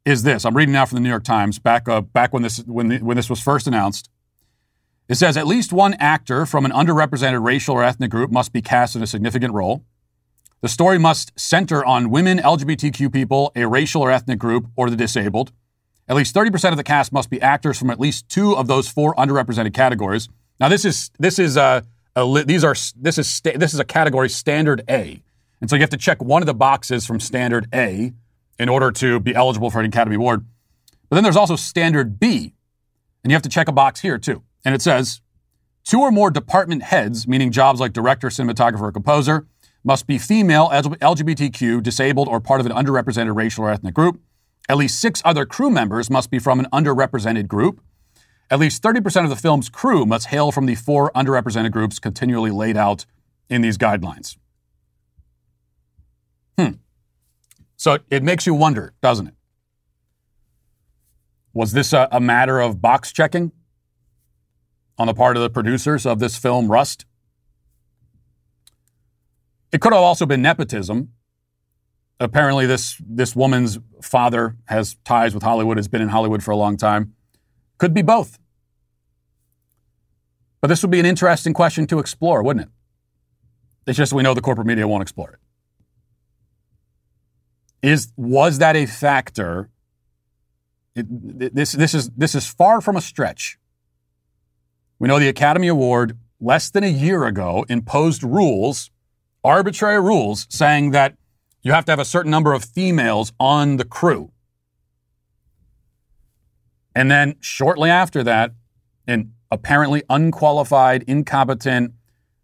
[0.04, 0.44] is this.
[0.44, 2.98] I'm reading now from the New York Times, back, uh, back when, this, when, the,
[2.98, 4.10] when this was first announced.
[5.08, 8.62] It says at least one actor from an underrepresented racial or ethnic group must be
[8.62, 9.84] cast in a significant role.
[10.60, 14.96] The story must center on women, LGBTQ people, a racial or ethnic group, or the
[14.96, 15.52] disabled.
[16.08, 18.88] At least 30% of the cast must be actors from at least two of those
[18.88, 20.28] four underrepresented categories.
[20.60, 23.84] Now, this is this is a, a these are this is sta- this is a
[23.84, 25.20] category standard A,
[25.60, 28.12] and so you have to check one of the boxes from standard A
[28.58, 30.46] in order to be eligible for an Academy Award.
[31.08, 32.54] But then there's also standard B,
[33.22, 34.42] and you have to check a box here too.
[34.64, 35.20] And it says
[35.84, 39.46] two or more department heads, meaning jobs like director, cinematographer, or composer,
[39.84, 44.20] must be female, LGBTQ, disabled, or part of an underrepresented racial or ethnic group.
[44.68, 47.80] At least six other crew members must be from an underrepresented group.
[48.50, 52.50] At least 30% of the film's crew must hail from the four underrepresented groups continually
[52.50, 53.04] laid out
[53.50, 54.36] in these guidelines.
[56.58, 56.72] Hmm.
[57.84, 59.34] So it makes you wonder, doesn't it?
[61.52, 63.52] Was this a, a matter of box checking
[64.96, 67.04] on the part of the producers of this film, Rust?
[69.70, 71.10] It could have also been nepotism
[72.20, 76.56] apparently this this woman's father has ties with Hollywood, has been in Hollywood for a
[76.56, 77.12] long time.
[77.76, 78.38] Could be both.
[80.62, 82.72] But this would be an interesting question to explore, wouldn't it?
[83.86, 85.43] It's just we know the corporate media won't explore it.
[87.84, 89.68] Is was that a factor?
[90.96, 93.58] It, this this is this is far from a stretch.
[94.98, 98.90] We know the Academy Award less than a year ago imposed rules,
[99.44, 101.18] arbitrary rules, saying that
[101.62, 104.32] you have to have a certain number of females on the crew.
[106.94, 108.52] And then shortly after that,
[109.06, 111.92] an apparently unqualified, incompetent,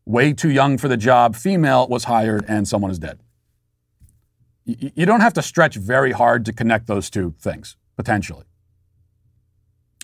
[0.04, 3.20] way too young for the job female was hired and someone is dead.
[4.78, 8.44] You don't have to stretch very hard to connect those two things, potentially.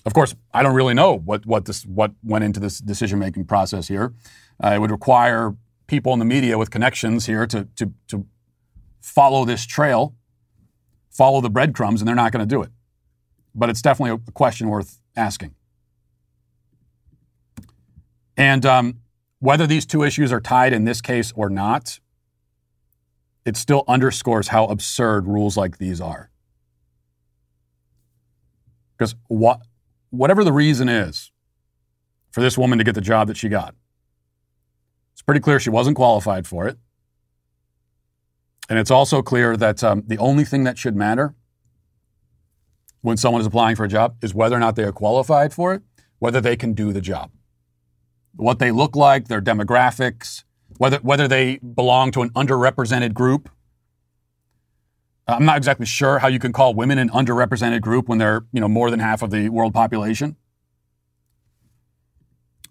[0.05, 3.45] Of course, I don't really know what, what, this, what went into this decision making
[3.45, 4.13] process here.
[4.63, 5.55] Uh, it would require
[5.87, 8.25] people in the media with connections here to, to, to
[9.01, 10.15] follow this trail,
[11.09, 12.71] follow the breadcrumbs, and they're not going to do it.
[13.53, 15.55] But it's definitely a question worth asking.
[18.37, 18.99] And um,
[19.39, 21.99] whether these two issues are tied in this case or not,
[23.47, 26.29] it still underscores how absurd rules like these are.
[28.97, 29.61] Because what,
[30.09, 31.31] whatever the reason is
[32.31, 33.73] for this woman to get the job that she got,
[35.13, 36.77] it's pretty clear she wasn't qualified for it.
[38.69, 41.33] And it's also clear that um, the only thing that should matter
[42.99, 45.73] when someone is applying for a job is whether or not they are qualified for
[45.73, 45.83] it,
[46.19, 47.31] whether they can do the job.
[48.35, 50.43] What they look like, their demographics,
[50.77, 53.49] whether, whether they belong to an underrepresented group.
[55.27, 58.45] Uh, I'm not exactly sure how you can call women an underrepresented group when they're,
[58.51, 60.35] you know, more than half of the world population.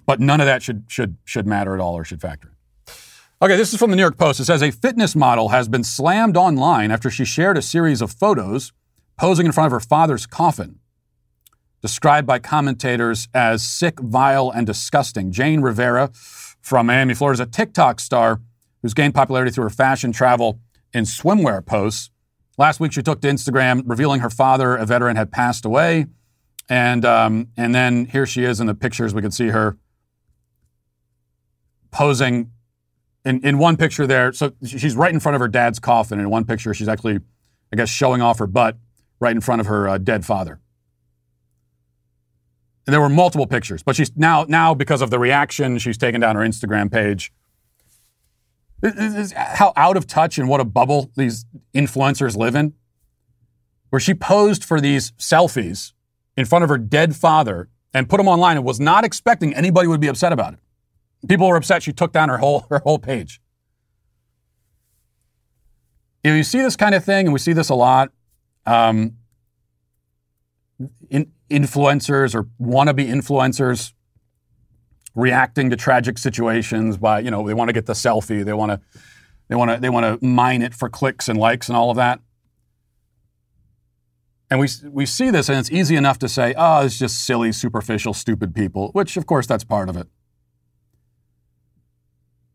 [0.06, 2.52] But none of that should should should matter at all or should factor.
[3.42, 4.40] Okay, this is from the New York Post.
[4.40, 8.12] It says a fitness model has been slammed online after she shared a series of
[8.12, 8.72] photos
[9.18, 10.78] posing in front of her father's coffin,
[11.82, 15.32] described by commentators as sick, vile, and disgusting.
[15.32, 16.10] Jane Rivera
[16.66, 18.40] from Miami, Florida, is a TikTok star
[18.82, 20.58] who's gained popularity through her fashion, travel,
[20.92, 22.10] and swimwear posts.
[22.58, 26.06] Last week, she took to Instagram, revealing her father, a veteran, had passed away.
[26.68, 29.14] And, um, and then here she is in the pictures.
[29.14, 29.78] We can see her
[31.92, 32.50] posing
[33.24, 34.32] in, in one picture there.
[34.32, 36.18] So she's right in front of her dad's coffin.
[36.18, 37.20] In one picture, she's actually,
[37.72, 38.76] I guess, showing off her butt
[39.20, 40.58] right in front of her uh, dead father.
[42.86, 46.20] And there were multiple pictures, but she's now, now because of the reaction, she's taken
[46.20, 47.32] down her Instagram page.
[48.80, 52.74] This is how out of touch and what a bubble these influencers live in.
[53.90, 55.92] Where she posed for these selfies
[56.36, 59.88] in front of her dead father and put them online and was not expecting anybody
[59.88, 60.58] would be upset about it.
[61.28, 63.40] People were upset she took down her whole her whole page.
[66.22, 68.10] You, know, you see this kind of thing, and we see this a lot.
[68.66, 69.16] Um,
[71.08, 73.92] in, influencers or wannabe influencers
[75.14, 78.72] reacting to tragic situations by you know they want to get the selfie, they want
[78.72, 78.80] to
[79.48, 81.96] they want to they want to mine it for clicks and likes and all of
[81.96, 82.20] that.
[84.48, 87.50] And we, we see this, and it's easy enough to say, oh, it's just silly,
[87.50, 90.06] superficial, stupid people, which, of course, that's part of it.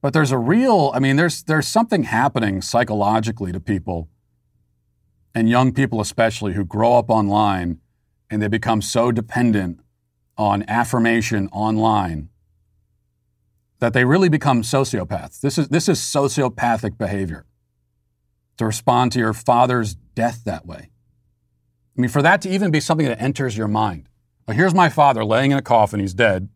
[0.02, 4.08] But there's a real, I mean, there's, there's something happening psychologically to people,
[5.36, 7.80] and young people especially, who grow up online
[8.32, 9.82] and they become so dependent
[10.38, 12.30] on affirmation online
[13.80, 15.42] that they really become sociopaths.
[15.42, 17.46] This is, this is sociopathic behavior
[18.58, 20.90] to respond to your father's death that way.
[21.98, 24.08] I mean, for that to even be something that enters your mind.
[24.48, 26.48] Well, here's my father laying in a coffin, he's dead.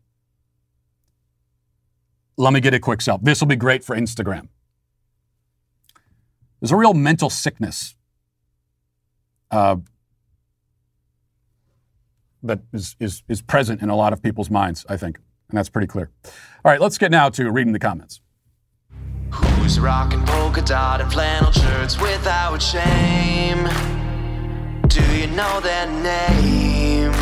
[2.38, 3.22] Let me get a quick self.
[3.22, 4.48] This will be great for Instagram.
[6.60, 7.96] There's a real mental sickness
[9.50, 9.76] uh,
[12.46, 15.18] that is, is, is present in a lot of people's minds, I think.
[15.48, 16.10] And that's pretty clear.
[16.24, 18.20] All right, let's get now to reading the comments.
[19.30, 23.68] Who's rocking polka dot and flannel shirts without shame?
[24.88, 27.12] Do you know their name?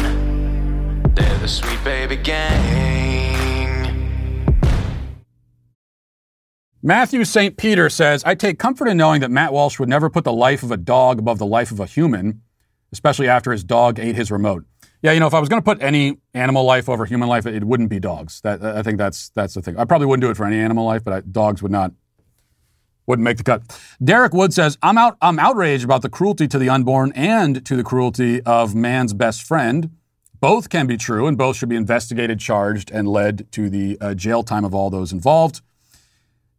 [1.14, 3.34] They're the Sweet Baby Gang.
[6.82, 7.56] Matthew St.
[7.56, 10.62] Peter says, I take comfort in knowing that Matt Walsh would never put the life
[10.62, 12.42] of a dog above the life of a human,
[12.92, 14.66] especially after his dog ate his remote.
[15.04, 17.44] Yeah, you know, if I was going to put any animal life over human life,
[17.44, 18.40] it wouldn't be dogs.
[18.40, 19.76] That, I think that's that's the thing.
[19.76, 21.92] I probably wouldn't do it for any animal life, but I, dogs would not
[23.06, 23.78] wouldn't make the cut.
[24.02, 25.18] Derek Wood says, "I'm out.
[25.20, 29.42] I'm outraged about the cruelty to the unborn and to the cruelty of man's best
[29.42, 29.90] friend.
[30.40, 34.14] Both can be true, and both should be investigated, charged, and led to the uh,
[34.14, 35.60] jail time of all those involved."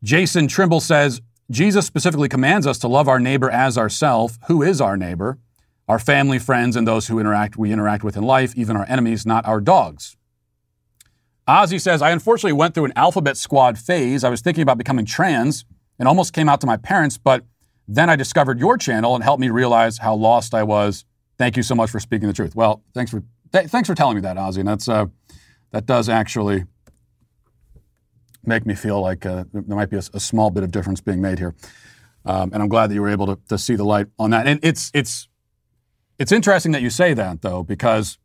[0.03, 1.19] Jason Trimble says
[1.49, 4.37] Jesus specifically commands us to love our neighbor as ourself.
[4.45, 5.39] Who is our neighbor?
[5.87, 9.25] Our family, friends, and those who interact we interact with in life, even our enemies,
[9.25, 10.17] not our dogs.
[11.47, 14.23] Ozzy says, I unfortunately went through an alphabet squad phase.
[14.23, 15.63] I was thinking about becoming trans
[15.99, 17.45] and almost came out to my parents, but
[17.87, 21.05] then I discovered your channel and helped me realize how lost I was.
[21.37, 22.55] Thank you so much for speaking the truth.
[22.55, 23.21] Well, thanks for
[23.51, 24.59] th- thanks for telling me that, Ozzy.
[24.59, 25.05] And that's uh,
[25.71, 26.65] that does actually
[28.43, 31.19] make me feel like uh, there might be a, a, small bit of difference being
[31.19, 31.55] made here.
[32.25, 34.47] Um, and I'm glad that you were able to, to see the light on that.
[34.47, 35.27] And it's it's
[36.17, 38.17] it's interesting that you say that though, because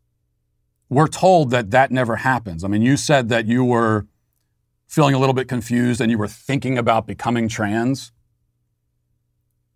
[0.88, 2.64] we're told that that never happens.
[2.64, 4.06] I mean, you said that you were
[4.88, 8.10] feeling a little bit confused and you were thinking about becoming trans.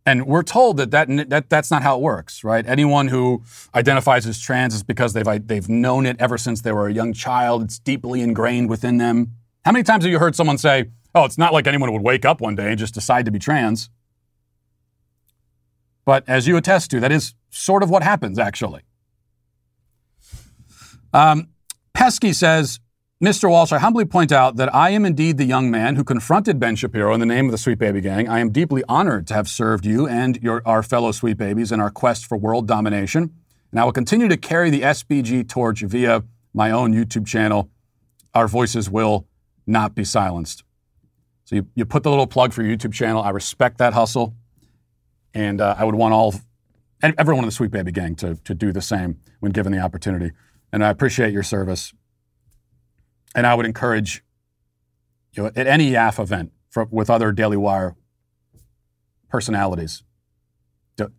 [0.05, 2.67] And we're told that, that, that that's not how it works, right?
[2.67, 3.43] Anyone who
[3.75, 7.13] identifies as trans is because they've, they've known it ever since they were a young
[7.13, 7.63] child.
[7.63, 9.33] It's deeply ingrained within them.
[9.65, 12.25] How many times have you heard someone say, oh, it's not like anyone would wake
[12.25, 13.89] up one day and just decide to be trans?
[16.05, 18.83] But as you attest to, that is sort of what happens, actually.
[21.13, 21.49] Um,
[21.95, 22.81] Pesky says,
[23.23, 23.49] Mr.
[23.49, 26.77] Walsh, I humbly point out that I am indeed the young man who confronted Ben
[26.77, 28.29] Shapiro in the name of the Sweet Baby Gang.
[28.29, 31.81] I am deeply honored to have served you and your, our fellow Sweet Babies in
[31.81, 33.33] our quest for world domination.
[33.71, 37.71] And I will continue to carry the SBG torch via my own YouTube channel.
[38.35, 39.27] Our voices will
[39.67, 40.65] not be silenced.
[41.45, 43.23] So you, you put the little plug for your YouTube channel.
[43.23, 44.35] I respect that hustle.
[45.35, 46.35] And uh, I would want all,
[47.03, 50.31] everyone in the Sweet Baby Gang to, to do the same when given the opportunity.
[50.73, 51.93] And I appreciate your service.
[53.35, 54.23] And I would encourage,
[55.33, 57.97] you know, at any YAF event for, with other Daily Wire
[59.29, 60.05] personalities,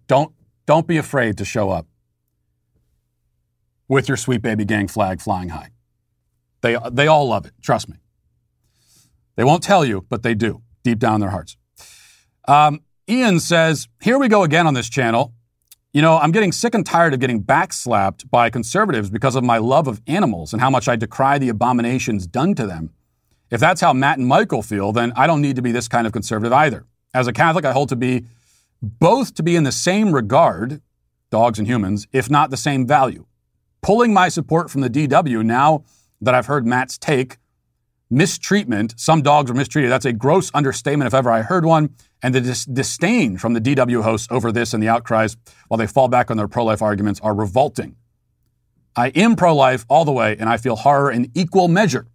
[0.08, 0.32] don't
[0.66, 1.86] don't be afraid to show up
[3.88, 5.70] with your sweet baby gang flag flying high.
[6.62, 7.54] They they all love it.
[7.62, 7.98] Trust me.
[9.36, 11.58] They won't tell you, but they do deep down in their hearts.
[12.48, 15.34] Um, Ian says, "Here we go again on this channel.
[15.94, 19.60] You know, I'm getting sick and tired of getting backslapped by conservatives because of my
[19.60, 22.90] love of animals and how much I decry the abominations done to them.
[23.50, 26.08] If that's how Matt and Michael feel, then I don't need to be this kind
[26.08, 26.86] of conservative either.
[27.14, 28.26] As a Catholic, I hold to be
[28.82, 30.82] both to be in the same regard,
[31.30, 33.26] dogs and humans, if not the same value.
[33.82, 35.84] Pulling my support from the DW now
[36.20, 37.38] that I've heard Matt's take,
[38.16, 39.92] mistreatment, some dogs were mistreated.
[39.92, 41.96] That's a gross understatement if ever I heard one.
[42.24, 45.38] And the dis- disdain from the DW hosts over this and the outcries
[45.68, 47.98] while they fall back on their pro life arguments are revolting.
[48.96, 52.08] I am pro life all the way, and I feel horror in equal measure.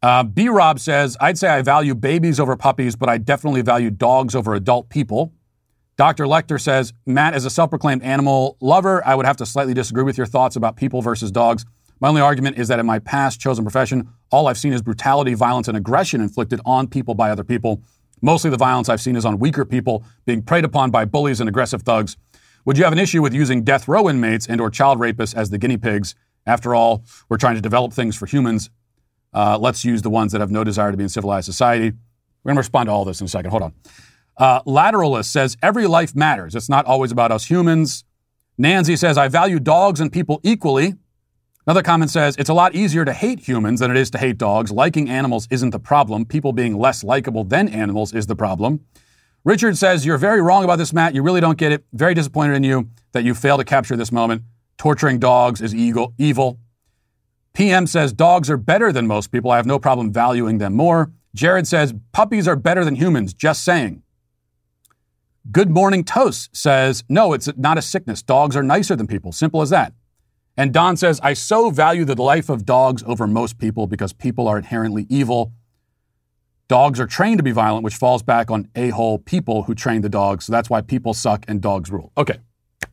[0.00, 3.90] Uh, B Rob says, I'd say I value babies over puppies, but I definitely value
[3.90, 5.32] dogs over adult people.
[5.96, 6.24] Dr.
[6.24, 10.04] Lecter says, Matt, as a self proclaimed animal lover, I would have to slightly disagree
[10.04, 11.66] with your thoughts about people versus dogs.
[12.02, 15.34] My only argument is that in my past chosen profession, all I've seen is brutality,
[15.34, 17.80] violence, and aggression inflicted on people by other people.
[18.20, 21.48] Mostly the violence I've seen is on weaker people being preyed upon by bullies and
[21.48, 22.16] aggressive thugs.
[22.64, 25.50] Would you have an issue with using death row inmates and or child rapists as
[25.50, 26.16] the guinea pigs?
[26.44, 28.68] After all, we're trying to develop things for humans.
[29.32, 31.92] Uh, let's use the ones that have no desire to be in civilized society.
[32.42, 33.52] We're going to respond to all this in a second.
[33.52, 33.74] Hold on.
[34.36, 36.56] Uh, Lateralist says every life matters.
[36.56, 38.02] It's not always about us humans.
[38.58, 40.94] Nancy says I value dogs and people equally.
[41.64, 44.36] Another comment says it's a lot easier to hate humans than it is to hate
[44.36, 44.72] dogs.
[44.72, 46.24] Liking animals isn't the problem.
[46.24, 48.80] People being less likable than animals is the problem.
[49.44, 51.14] Richard says you're very wrong about this, Matt.
[51.14, 51.84] You really don't get it.
[51.92, 54.42] Very disappointed in you that you failed to capture this moment.
[54.76, 56.14] Torturing dogs is evil.
[56.18, 56.58] Evil.
[57.52, 59.52] PM says dogs are better than most people.
[59.52, 61.12] I have no problem valuing them more.
[61.32, 63.34] Jared says puppies are better than humans.
[63.34, 64.02] Just saying.
[65.50, 68.22] Good Morning Toast says no, it's not a sickness.
[68.22, 69.30] Dogs are nicer than people.
[69.30, 69.92] Simple as that.
[70.56, 74.46] And Don says, I so value the life of dogs over most people because people
[74.48, 75.52] are inherently evil.
[76.68, 80.02] Dogs are trained to be violent, which falls back on a hole people who train
[80.02, 80.46] the dogs.
[80.46, 82.12] So that's why people suck and dogs rule.
[82.16, 82.38] Okay.
[82.82, 82.88] A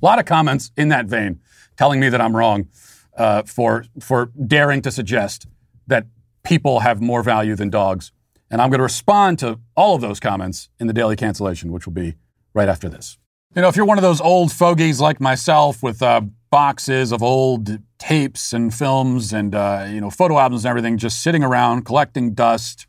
[0.00, 1.40] lot of comments in that vein
[1.76, 2.68] telling me that I'm wrong
[3.16, 5.46] uh, for, for daring to suggest
[5.86, 6.06] that
[6.42, 8.12] people have more value than dogs.
[8.50, 11.86] And I'm going to respond to all of those comments in the daily cancellation, which
[11.86, 12.14] will be
[12.54, 13.18] right after this.
[13.54, 17.22] You know, if you're one of those old fogies like myself with uh, boxes of
[17.22, 21.84] old tapes and films and uh, you know photo albums and everything just sitting around
[21.84, 22.86] collecting dust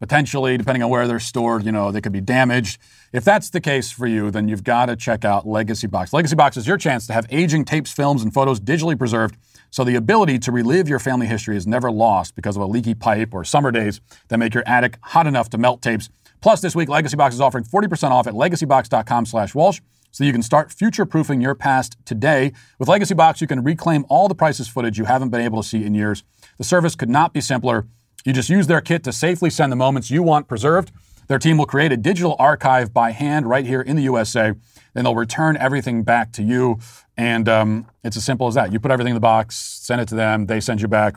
[0.00, 2.80] potentially depending on where they're stored you know they could be damaged.
[3.12, 6.12] If that's the case for you then you've got to check out legacy box.
[6.12, 9.36] Legacy box is your chance to have aging tapes films and photos digitally preserved
[9.70, 12.94] so the ability to relive your family history is never lost because of a leaky
[12.94, 16.08] pipe or summer days that make your attic hot enough to melt tapes.
[16.40, 19.80] Plus this week legacy box is offering 40% off at legacybox.com slash walsh
[20.12, 22.52] so you can start future proofing your past today.
[22.78, 25.68] With Legacy Box, you can reclaim all the priceless footage you haven't been able to
[25.68, 26.22] see in years.
[26.58, 27.86] The service could not be simpler.
[28.24, 30.92] You just use their kit to safely send the moments you want preserved.
[31.28, 34.52] Their team will create a digital archive by hand right here in the USA.
[34.92, 36.78] Then they'll return everything back to you.
[37.16, 38.70] And um, it's as simple as that.
[38.70, 41.16] You put everything in the box, send it to them, they send you back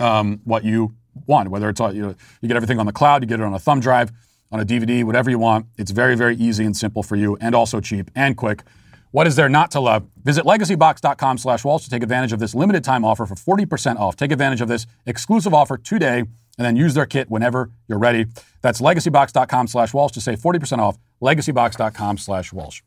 [0.00, 0.94] um, what you
[1.26, 1.50] want.
[1.50, 3.52] Whether it's all, you, know, you get everything on the cloud, you get it on
[3.52, 4.12] a thumb drive
[4.52, 5.66] on a DVD, whatever you want.
[5.76, 8.62] It's very, very easy and simple for you and also cheap and quick.
[9.12, 10.06] What is there not to love?
[10.24, 14.16] Visit legacybox.com slash Walsh to take advantage of this limited time offer for 40% off.
[14.16, 18.26] Take advantage of this exclusive offer today and then use their kit whenever you're ready.
[18.62, 20.98] That's legacybox.com slash Walsh to save 40% off.
[21.22, 22.82] Legacybox.com slash Walsh.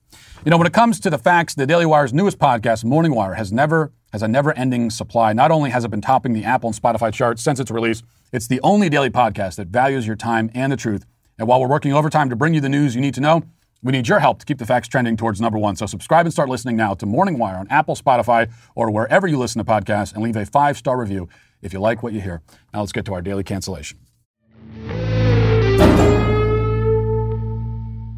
[0.45, 3.33] You know, when it comes to the facts, the Daily Wire's newest podcast, Morning Wire,
[3.33, 5.33] has never has a never-ending supply.
[5.33, 8.01] Not only has it been topping the Apple and Spotify charts since its release,
[8.33, 11.05] it's the only daily podcast that values your time and the truth
[11.39, 13.41] and while we're working overtime to bring you the news you need to know,
[13.81, 15.77] we need your help to keep the facts trending towards number one.
[15.77, 19.37] So subscribe and start listening now to Morning Wire on Apple, Spotify, or wherever you
[19.39, 21.29] listen to podcasts, and leave a five star review
[21.61, 22.41] if you like what you hear.
[22.73, 23.99] Now let's get to our daily cancellation.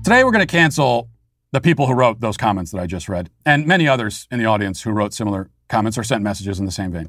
[0.03, 1.09] Today we're going to cancel
[1.51, 4.45] the people who wrote those comments that I just read, and many others in the
[4.45, 7.07] audience who wrote similar comments or sent messages in the same vein.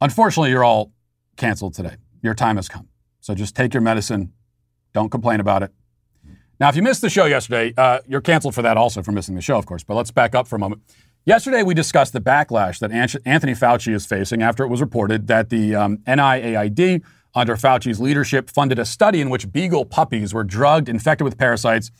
[0.00, 0.92] Unfortunately, you're all
[1.36, 1.96] canceled today.
[2.22, 2.88] Your time has come.
[3.20, 4.32] So just take your medicine,
[4.94, 5.72] don't complain about it.
[6.60, 9.34] Now, if you missed the show yesterday, uh, you're canceled for that also for missing
[9.34, 9.82] the show, of course.
[9.82, 10.82] But let's back up for a moment.
[11.26, 15.50] Yesterday, we discussed the backlash that Anthony Fauci is facing after it was reported that
[15.50, 17.02] the um, NIAID,
[17.34, 21.90] under Fauci's leadership, funded a study in which beagle puppies were drugged, infected with parasites,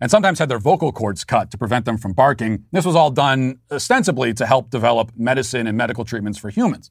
[0.00, 2.64] and sometimes had their vocal cords cut to prevent them from barking.
[2.72, 6.90] This was all done ostensibly to help develop medicine and medical treatments for humans.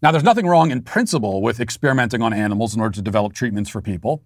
[0.00, 3.68] Now, there's nothing wrong in principle with experimenting on animals in order to develop treatments
[3.68, 4.22] for people.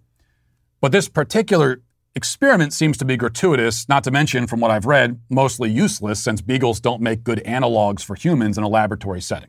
[0.83, 1.81] But this particular
[2.13, 6.41] experiment seems to be gratuitous, not to mention, from what I've read, mostly useless since
[6.41, 9.47] beagles don't make good analogs for humans in a laboratory setting.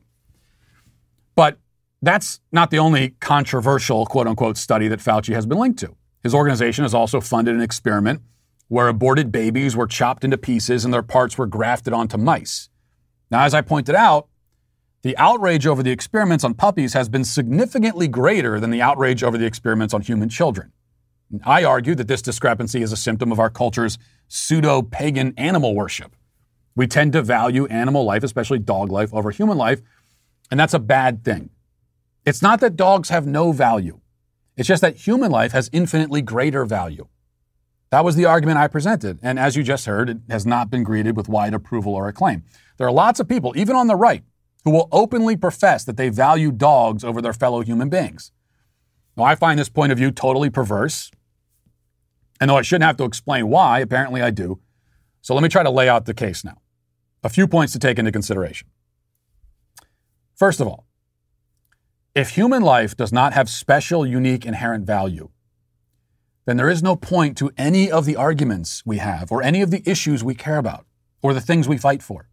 [1.34, 1.58] But
[2.00, 5.96] that's not the only controversial quote unquote study that Fauci has been linked to.
[6.22, 8.22] His organization has also funded an experiment
[8.68, 12.68] where aborted babies were chopped into pieces and their parts were grafted onto mice.
[13.32, 14.28] Now, as I pointed out,
[15.02, 19.36] the outrage over the experiments on puppies has been significantly greater than the outrage over
[19.36, 20.70] the experiments on human children.
[21.44, 26.14] I argue that this discrepancy is a symptom of our culture's pseudo pagan animal worship.
[26.76, 29.80] We tend to value animal life, especially dog life, over human life,
[30.50, 31.50] and that's a bad thing.
[32.26, 34.00] It's not that dogs have no value,
[34.56, 37.08] it's just that human life has infinitely greater value.
[37.90, 40.82] That was the argument I presented, and as you just heard, it has not been
[40.82, 42.42] greeted with wide approval or acclaim.
[42.76, 44.24] There are lots of people, even on the right,
[44.64, 48.32] who will openly profess that they value dogs over their fellow human beings.
[49.16, 51.10] Now, I find this point of view totally perverse.
[52.44, 54.60] And though I shouldn't have to explain why, apparently I do.
[55.22, 56.58] So let me try to lay out the case now.
[57.22, 58.68] A few points to take into consideration.
[60.36, 60.84] First of all,
[62.14, 65.30] if human life does not have special, unique, inherent value,
[66.44, 69.70] then there is no point to any of the arguments we have, or any of
[69.70, 70.84] the issues we care about,
[71.22, 72.28] or the things we fight for.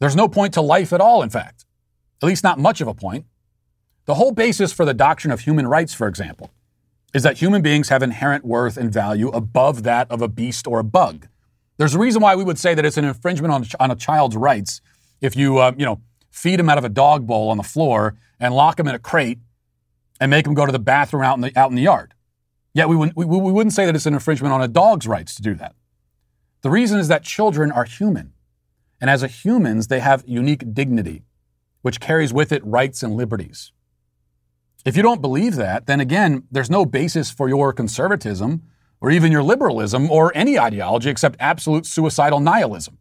[0.00, 1.64] There's no point to life at all, in fact.
[2.20, 3.26] At least not much of a point.
[4.06, 6.50] The whole basis for the doctrine of human rights, for example,
[7.14, 10.78] is that human beings have inherent worth and value above that of a beast or
[10.78, 11.28] a bug.
[11.78, 14.36] There's a reason why we would say that it's an infringement on, on a child's
[14.36, 14.80] rights
[15.20, 16.00] if you, uh, you know,
[16.30, 18.98] feed him out of a dog bowl on the floor and lock him in a
[18.98, 19.38] crate
[20.20, 22.14] and make him go to the bathroom out in the, out in the yard.
[22.74, 25.34] Yet we wouldn't, we, we wouldn't say that it's an infringement on a dog's rights
[25.36, 25.74] to do that.
[26.62, 28.32] The reason is that children are human.
[29.00, 31.22] And as humans, they have unique dignity,
[31.82, 33.72] which carries with it rights and liberties.
[34.86, 38.62] If you don't believe that, then again, there's no basis for your conservatism
[39.00, 42.96] or even your liberalism or any ideology except absolute suicidal nihilism.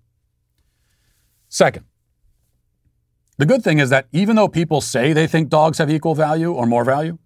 [1.47, 1.86] Second,
[3.38, 6.51] the good thing is that even though people say they think dogs have equal value
[6.51, 7.19] or more value,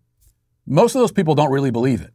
[0.68, 2.14] most of those people don't really believe it.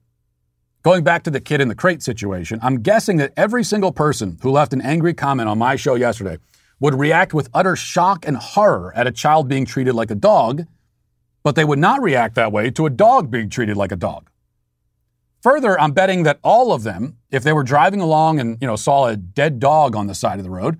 [0.83, 4.37] Going back to the kid in the crate situation, I'm guessing that every single person
[4.43, 6.37] who left an angry comment on my show yesterday
[6.79, 10.67] would react with utter shock and horror at a child being treated like a dog,
[11.45, 14.29] but they would not react that way to a dog being treated like a dog.
[15.43, 18.77] Further, I'm betting that all of them, if they were driving along and, you know,
[18.77, 20.79] saw a dead dog on the side of the road,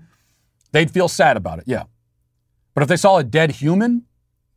[0.71, 1.83] they'd feel sad about it, yeah.
[2.73, 4.05] But if they saw a dead human,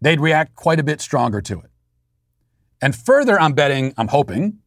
[0.01, 1.71] they'd react quite a bit stronger to it.
[2.81, 4.61] And further, I'm betting, I'm hoping,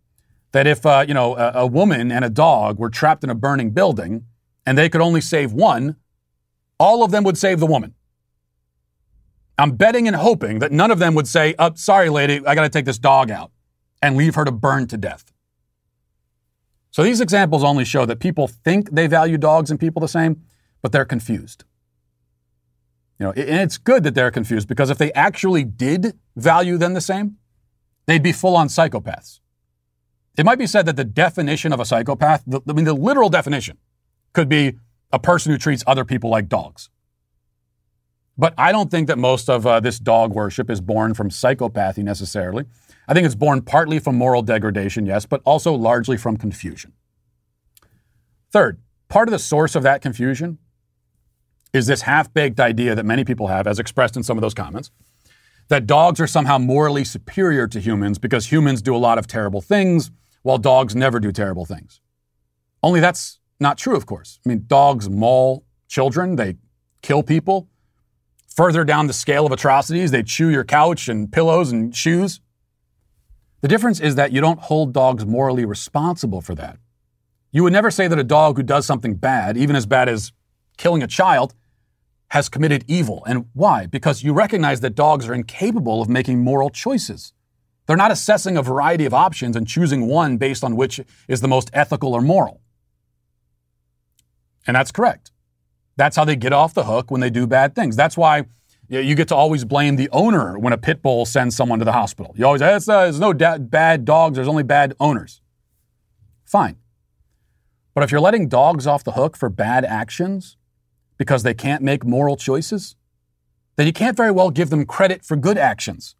[0.51, 3.35] that if uh, you know a, a woman and a dog were trapped in a
[3.35, 4.25] burning building
[4.65, 5.95] and they could only save one,
[6.77, 7.95] all of them would save the woman.
[9.57, 12.63] I'm betting and hoping that none of them would say, oh, sorry, lady, I got
[12.63, 13.51] to take this dog out
[14.01, 15.31] and leave her to burn to death.
[16.89, 20.41] So these examples only show that people think they value dogs and people the same,
[20.81, 21.63] but they're confused.
[23.19, 26.93] You know, and it's good that they're confused because if they actually did value them
[26.93, 27.37] the same,
[28.07, 29.39] they'd be full on psychopaths.
[30.37, 33.77] It might be said that the definition of a psychopath, I mean, the literal definition,
[34.33, 34.77] could be
[35.11, 36.89] a person who treats other people like dogs.
[38.37, 42.03] But I don't think that most of uh, this dog worship is born from psychopathy
[42.03, 42.65] necessarily.
[43.07, 46.93] I think it's born partly from moral degradation, yes, but also largely from confusion.
[48.51, 48.79] Third,
[49.09, 50.57] part of the source of that confusion
[51.73, 54.53] is this half baked idea that many people have, as expressed in some of those
[54.53, 54.91] comments,
[55.69, 59.61] that dogs are somehow morally superior to humans because humans do a lot of terrible
[59.61, 60.11] things
[60.41, 62.01] while dogs never do terrible things.
[62.83, 64.39] Only that's not true, of course.
[64.45, 66.55] I mean, dogs maul children, they
[67.01, 67.69] kill people.
[68.55, 72.41] Further down the scale of atrocities, they chew your couch and pillows and shoes.
[73.61, 76.77] The difference is that you don't hold dogs morally responsible for that.
[77.51, 80.31] You would never say that a dog who does something bad, even as bad as
[80.77, 81.53] killing a child,
[82.29, 83.23] has committed evil.
[83.25, 83.85] And why?
[83.85, 87.33] Because you recognize that dogs are incapable of making moral choices.
[87.85, 91.47] They're not assessing a variety of options and choosing one based on which is the
[91.47, 92.61] most ethical or moral.
[94.65, 95.31] And that's correct.
[95.97, 97.95] That's how they get off the hook when they do bad things.
[97.95, 98.45] That's why
[98.89, 101.93] you get to always blame the owner when a pit bull sends someone to the
[101.93, 102.33] hospital.
[102.37, 105.41] You always say, uh, there's no da- bad dogs, there's only bad owners.
[106.43, 106.77] Fine.
[107.93, 110.57] But if you're letting dogs off the hook for bad actions
[111.17, 112.95] because they can't make moral choices,
[113.77, 116.15] then you can't very well give them credit for good actions.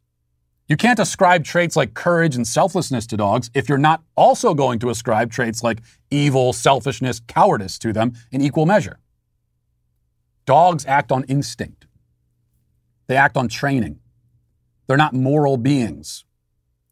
[0.67, 4.79] You can't ascribe traits like courage and selflessness to dogs if you're not also going
[4.79, 8.99] to ascribe traits like evil, selfishness, cowardice to them in equal measure.
[10.45, 11.85] Dogs act on instinct.
[13.07, 13.99] They act on training.
[14.87, 16.25] They're not moral beings.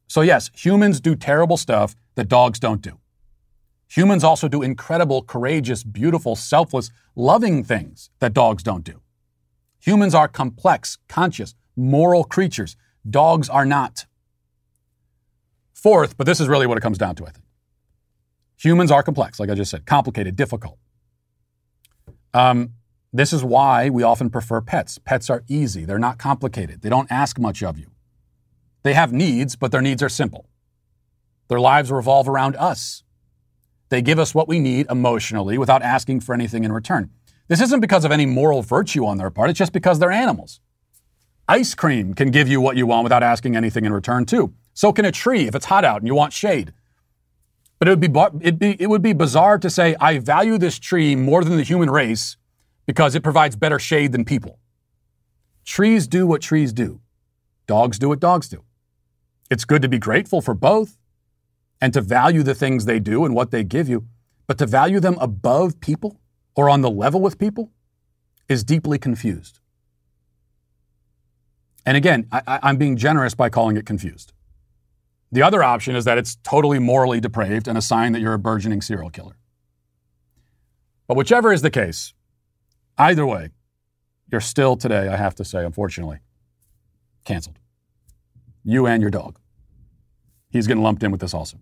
[0.08, 3.00] So, yes, humans do terrible stuff that dogs don't do.
[3.89, 9.02] Humans also do incredible, courageous, beautiful, selfless, loving things that dogs don't do.
[9.80, 12.76] Humans are complex, conscious, moral creatures.
[13.10, 14.06] Dogs are not.
[15.74, 17.45] Fourth, but this is really what it comes down to, I think.
[18.58, 20.78] Humans are complex, like I just said, complicated, difficult.
[22.34, 22.74] Um,
[23.12, 24.99] this is why we often prefer pets.
[24.99, 27.88] Pets are easy, they're not complicated, they don't ask much of you.
[28.84, 30.47] They have needs, but their needs are simple.
[31.47, 33.03] Their lives revolve around us.
[33.89, 37.10] They give us what we need emotionally without asking for anything in return.
[37.47, 40.62] This isn't because of any moral virtue on their part, it's just because they're animals.
[41.47, 44.53] Ice cream can give you what you want without asking anything in return, too.
[44.76, 46.74] So can a tree if it's hot out and you want shade.
[47.80, 50.78] But it would be, it'd be, it would be bizarre to say, I value this
[50.78, 52.38] tree more than the human race
[52.89, 54.57] because it provides better shade than people.
[55.63, 57.01] Trees do what trees do,
[57.67, 58.63] dogs do what dogs do.
[59.51, 60.97] It's good to be grateful for both
[61.79, 64.07] and to value the things they do and what they give you,
[64.47, 66.19] but to value them above people
[66.55, 67.69] or on the level with people
[68.47, 69.59] is deeply confused.
[71.85, 74.33] And again, I, am being generous by calling it confused.
[75.31, 78.39] The other option is that it's totally morally depraved and a sign that you're a
[78.39, 79.37] burgeoning serial killer.
[81.07, 82.15] But whichever is the case,
[83.00, 83.50] either way,
[84.32, 86.20] you're still today, I have to say, unfortunately,
[87.26, 87.58] canceled.
[88.64, 89.39] You and your dog.
[90.52, 91.58] He's getting lumped in with this also.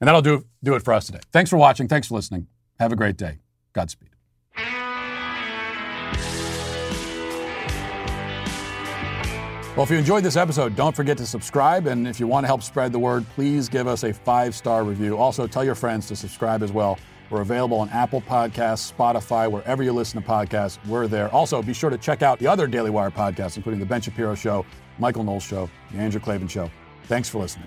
[0.00, 1.20] And that'll do, do it for us today.
[1.32, 1.88] Thanks for watching.
[1.88, 2.46] Thanks for listening.
[2.78, 3.38] Have a great day.
[3.72, 4.10] Godspeed.
[9.76, 11.88] Well, if you enjoyed this episode, don't forget to subscribe.
[11.88, 14.84] And if you want to help spread the word, please give us a five star
[14.84, 15.16] review.
[15.16, 16.96] Also, tell your friends to subscribe as well.
[17.34, 20.78] We're available on Apple Podcasts, Spotify, wherever you listen to podcasts.
[20.86, 21.28] We're there.
[21.34, 24.36] Also, be sure to check out the other Daily Wire podcasts, including The Ben Shapiro
[24.36, 24.64] Show,
[25.00, 26.70] Michael Knowles Show, The Andrew Klavan Show.
[27.06, 27.66] Thanks for listening.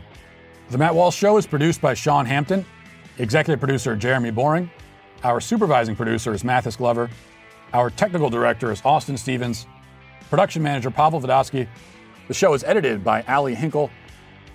[0.70, 2.66] The Matt Walsh Show is produced by Sean Hampton,
[3.18, 4.72] executive producer Jeremy Boring.
[5.26, 7.10] Our supervising producer is Mathis Glover.
[7.74, 9.68] Our technical director is Austin Stevens.
[10.30, 11.68] Production manager Pavel Vodosky.
[12.30, 13.90] The show is edited by Ali Hinkle.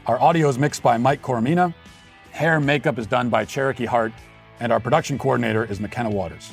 [0.06, 1.74] Our audio is mixed by Mike Coromina.
[2.30, 4.14] Hair and makeup is done by Cherokee Hart.
[4.62, 6.52] And our production coordinator is McKenna Waters.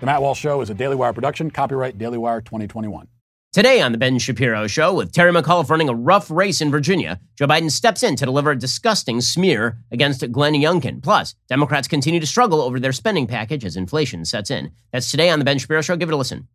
[0.00, 3.08] The Matt Walsh Show is a Daily Wire production, copyright Daily Wire 2021.
[3.52, 7.20] Today on The Ben Shapiro Show, with Terry McAuliffe running a rough race in Virginia,
[7.36, 11.02] Joe Biden steps in to deliver a disgusting smear against Glenn Youngkin.
[11.02, 14.72] Plus, Democrats continue to struggle over their spending package as inflation sets in.
[14.90, 15.96] That's today on The Ben Shapiro Show.
[15.96, 16.48] Give it a listen.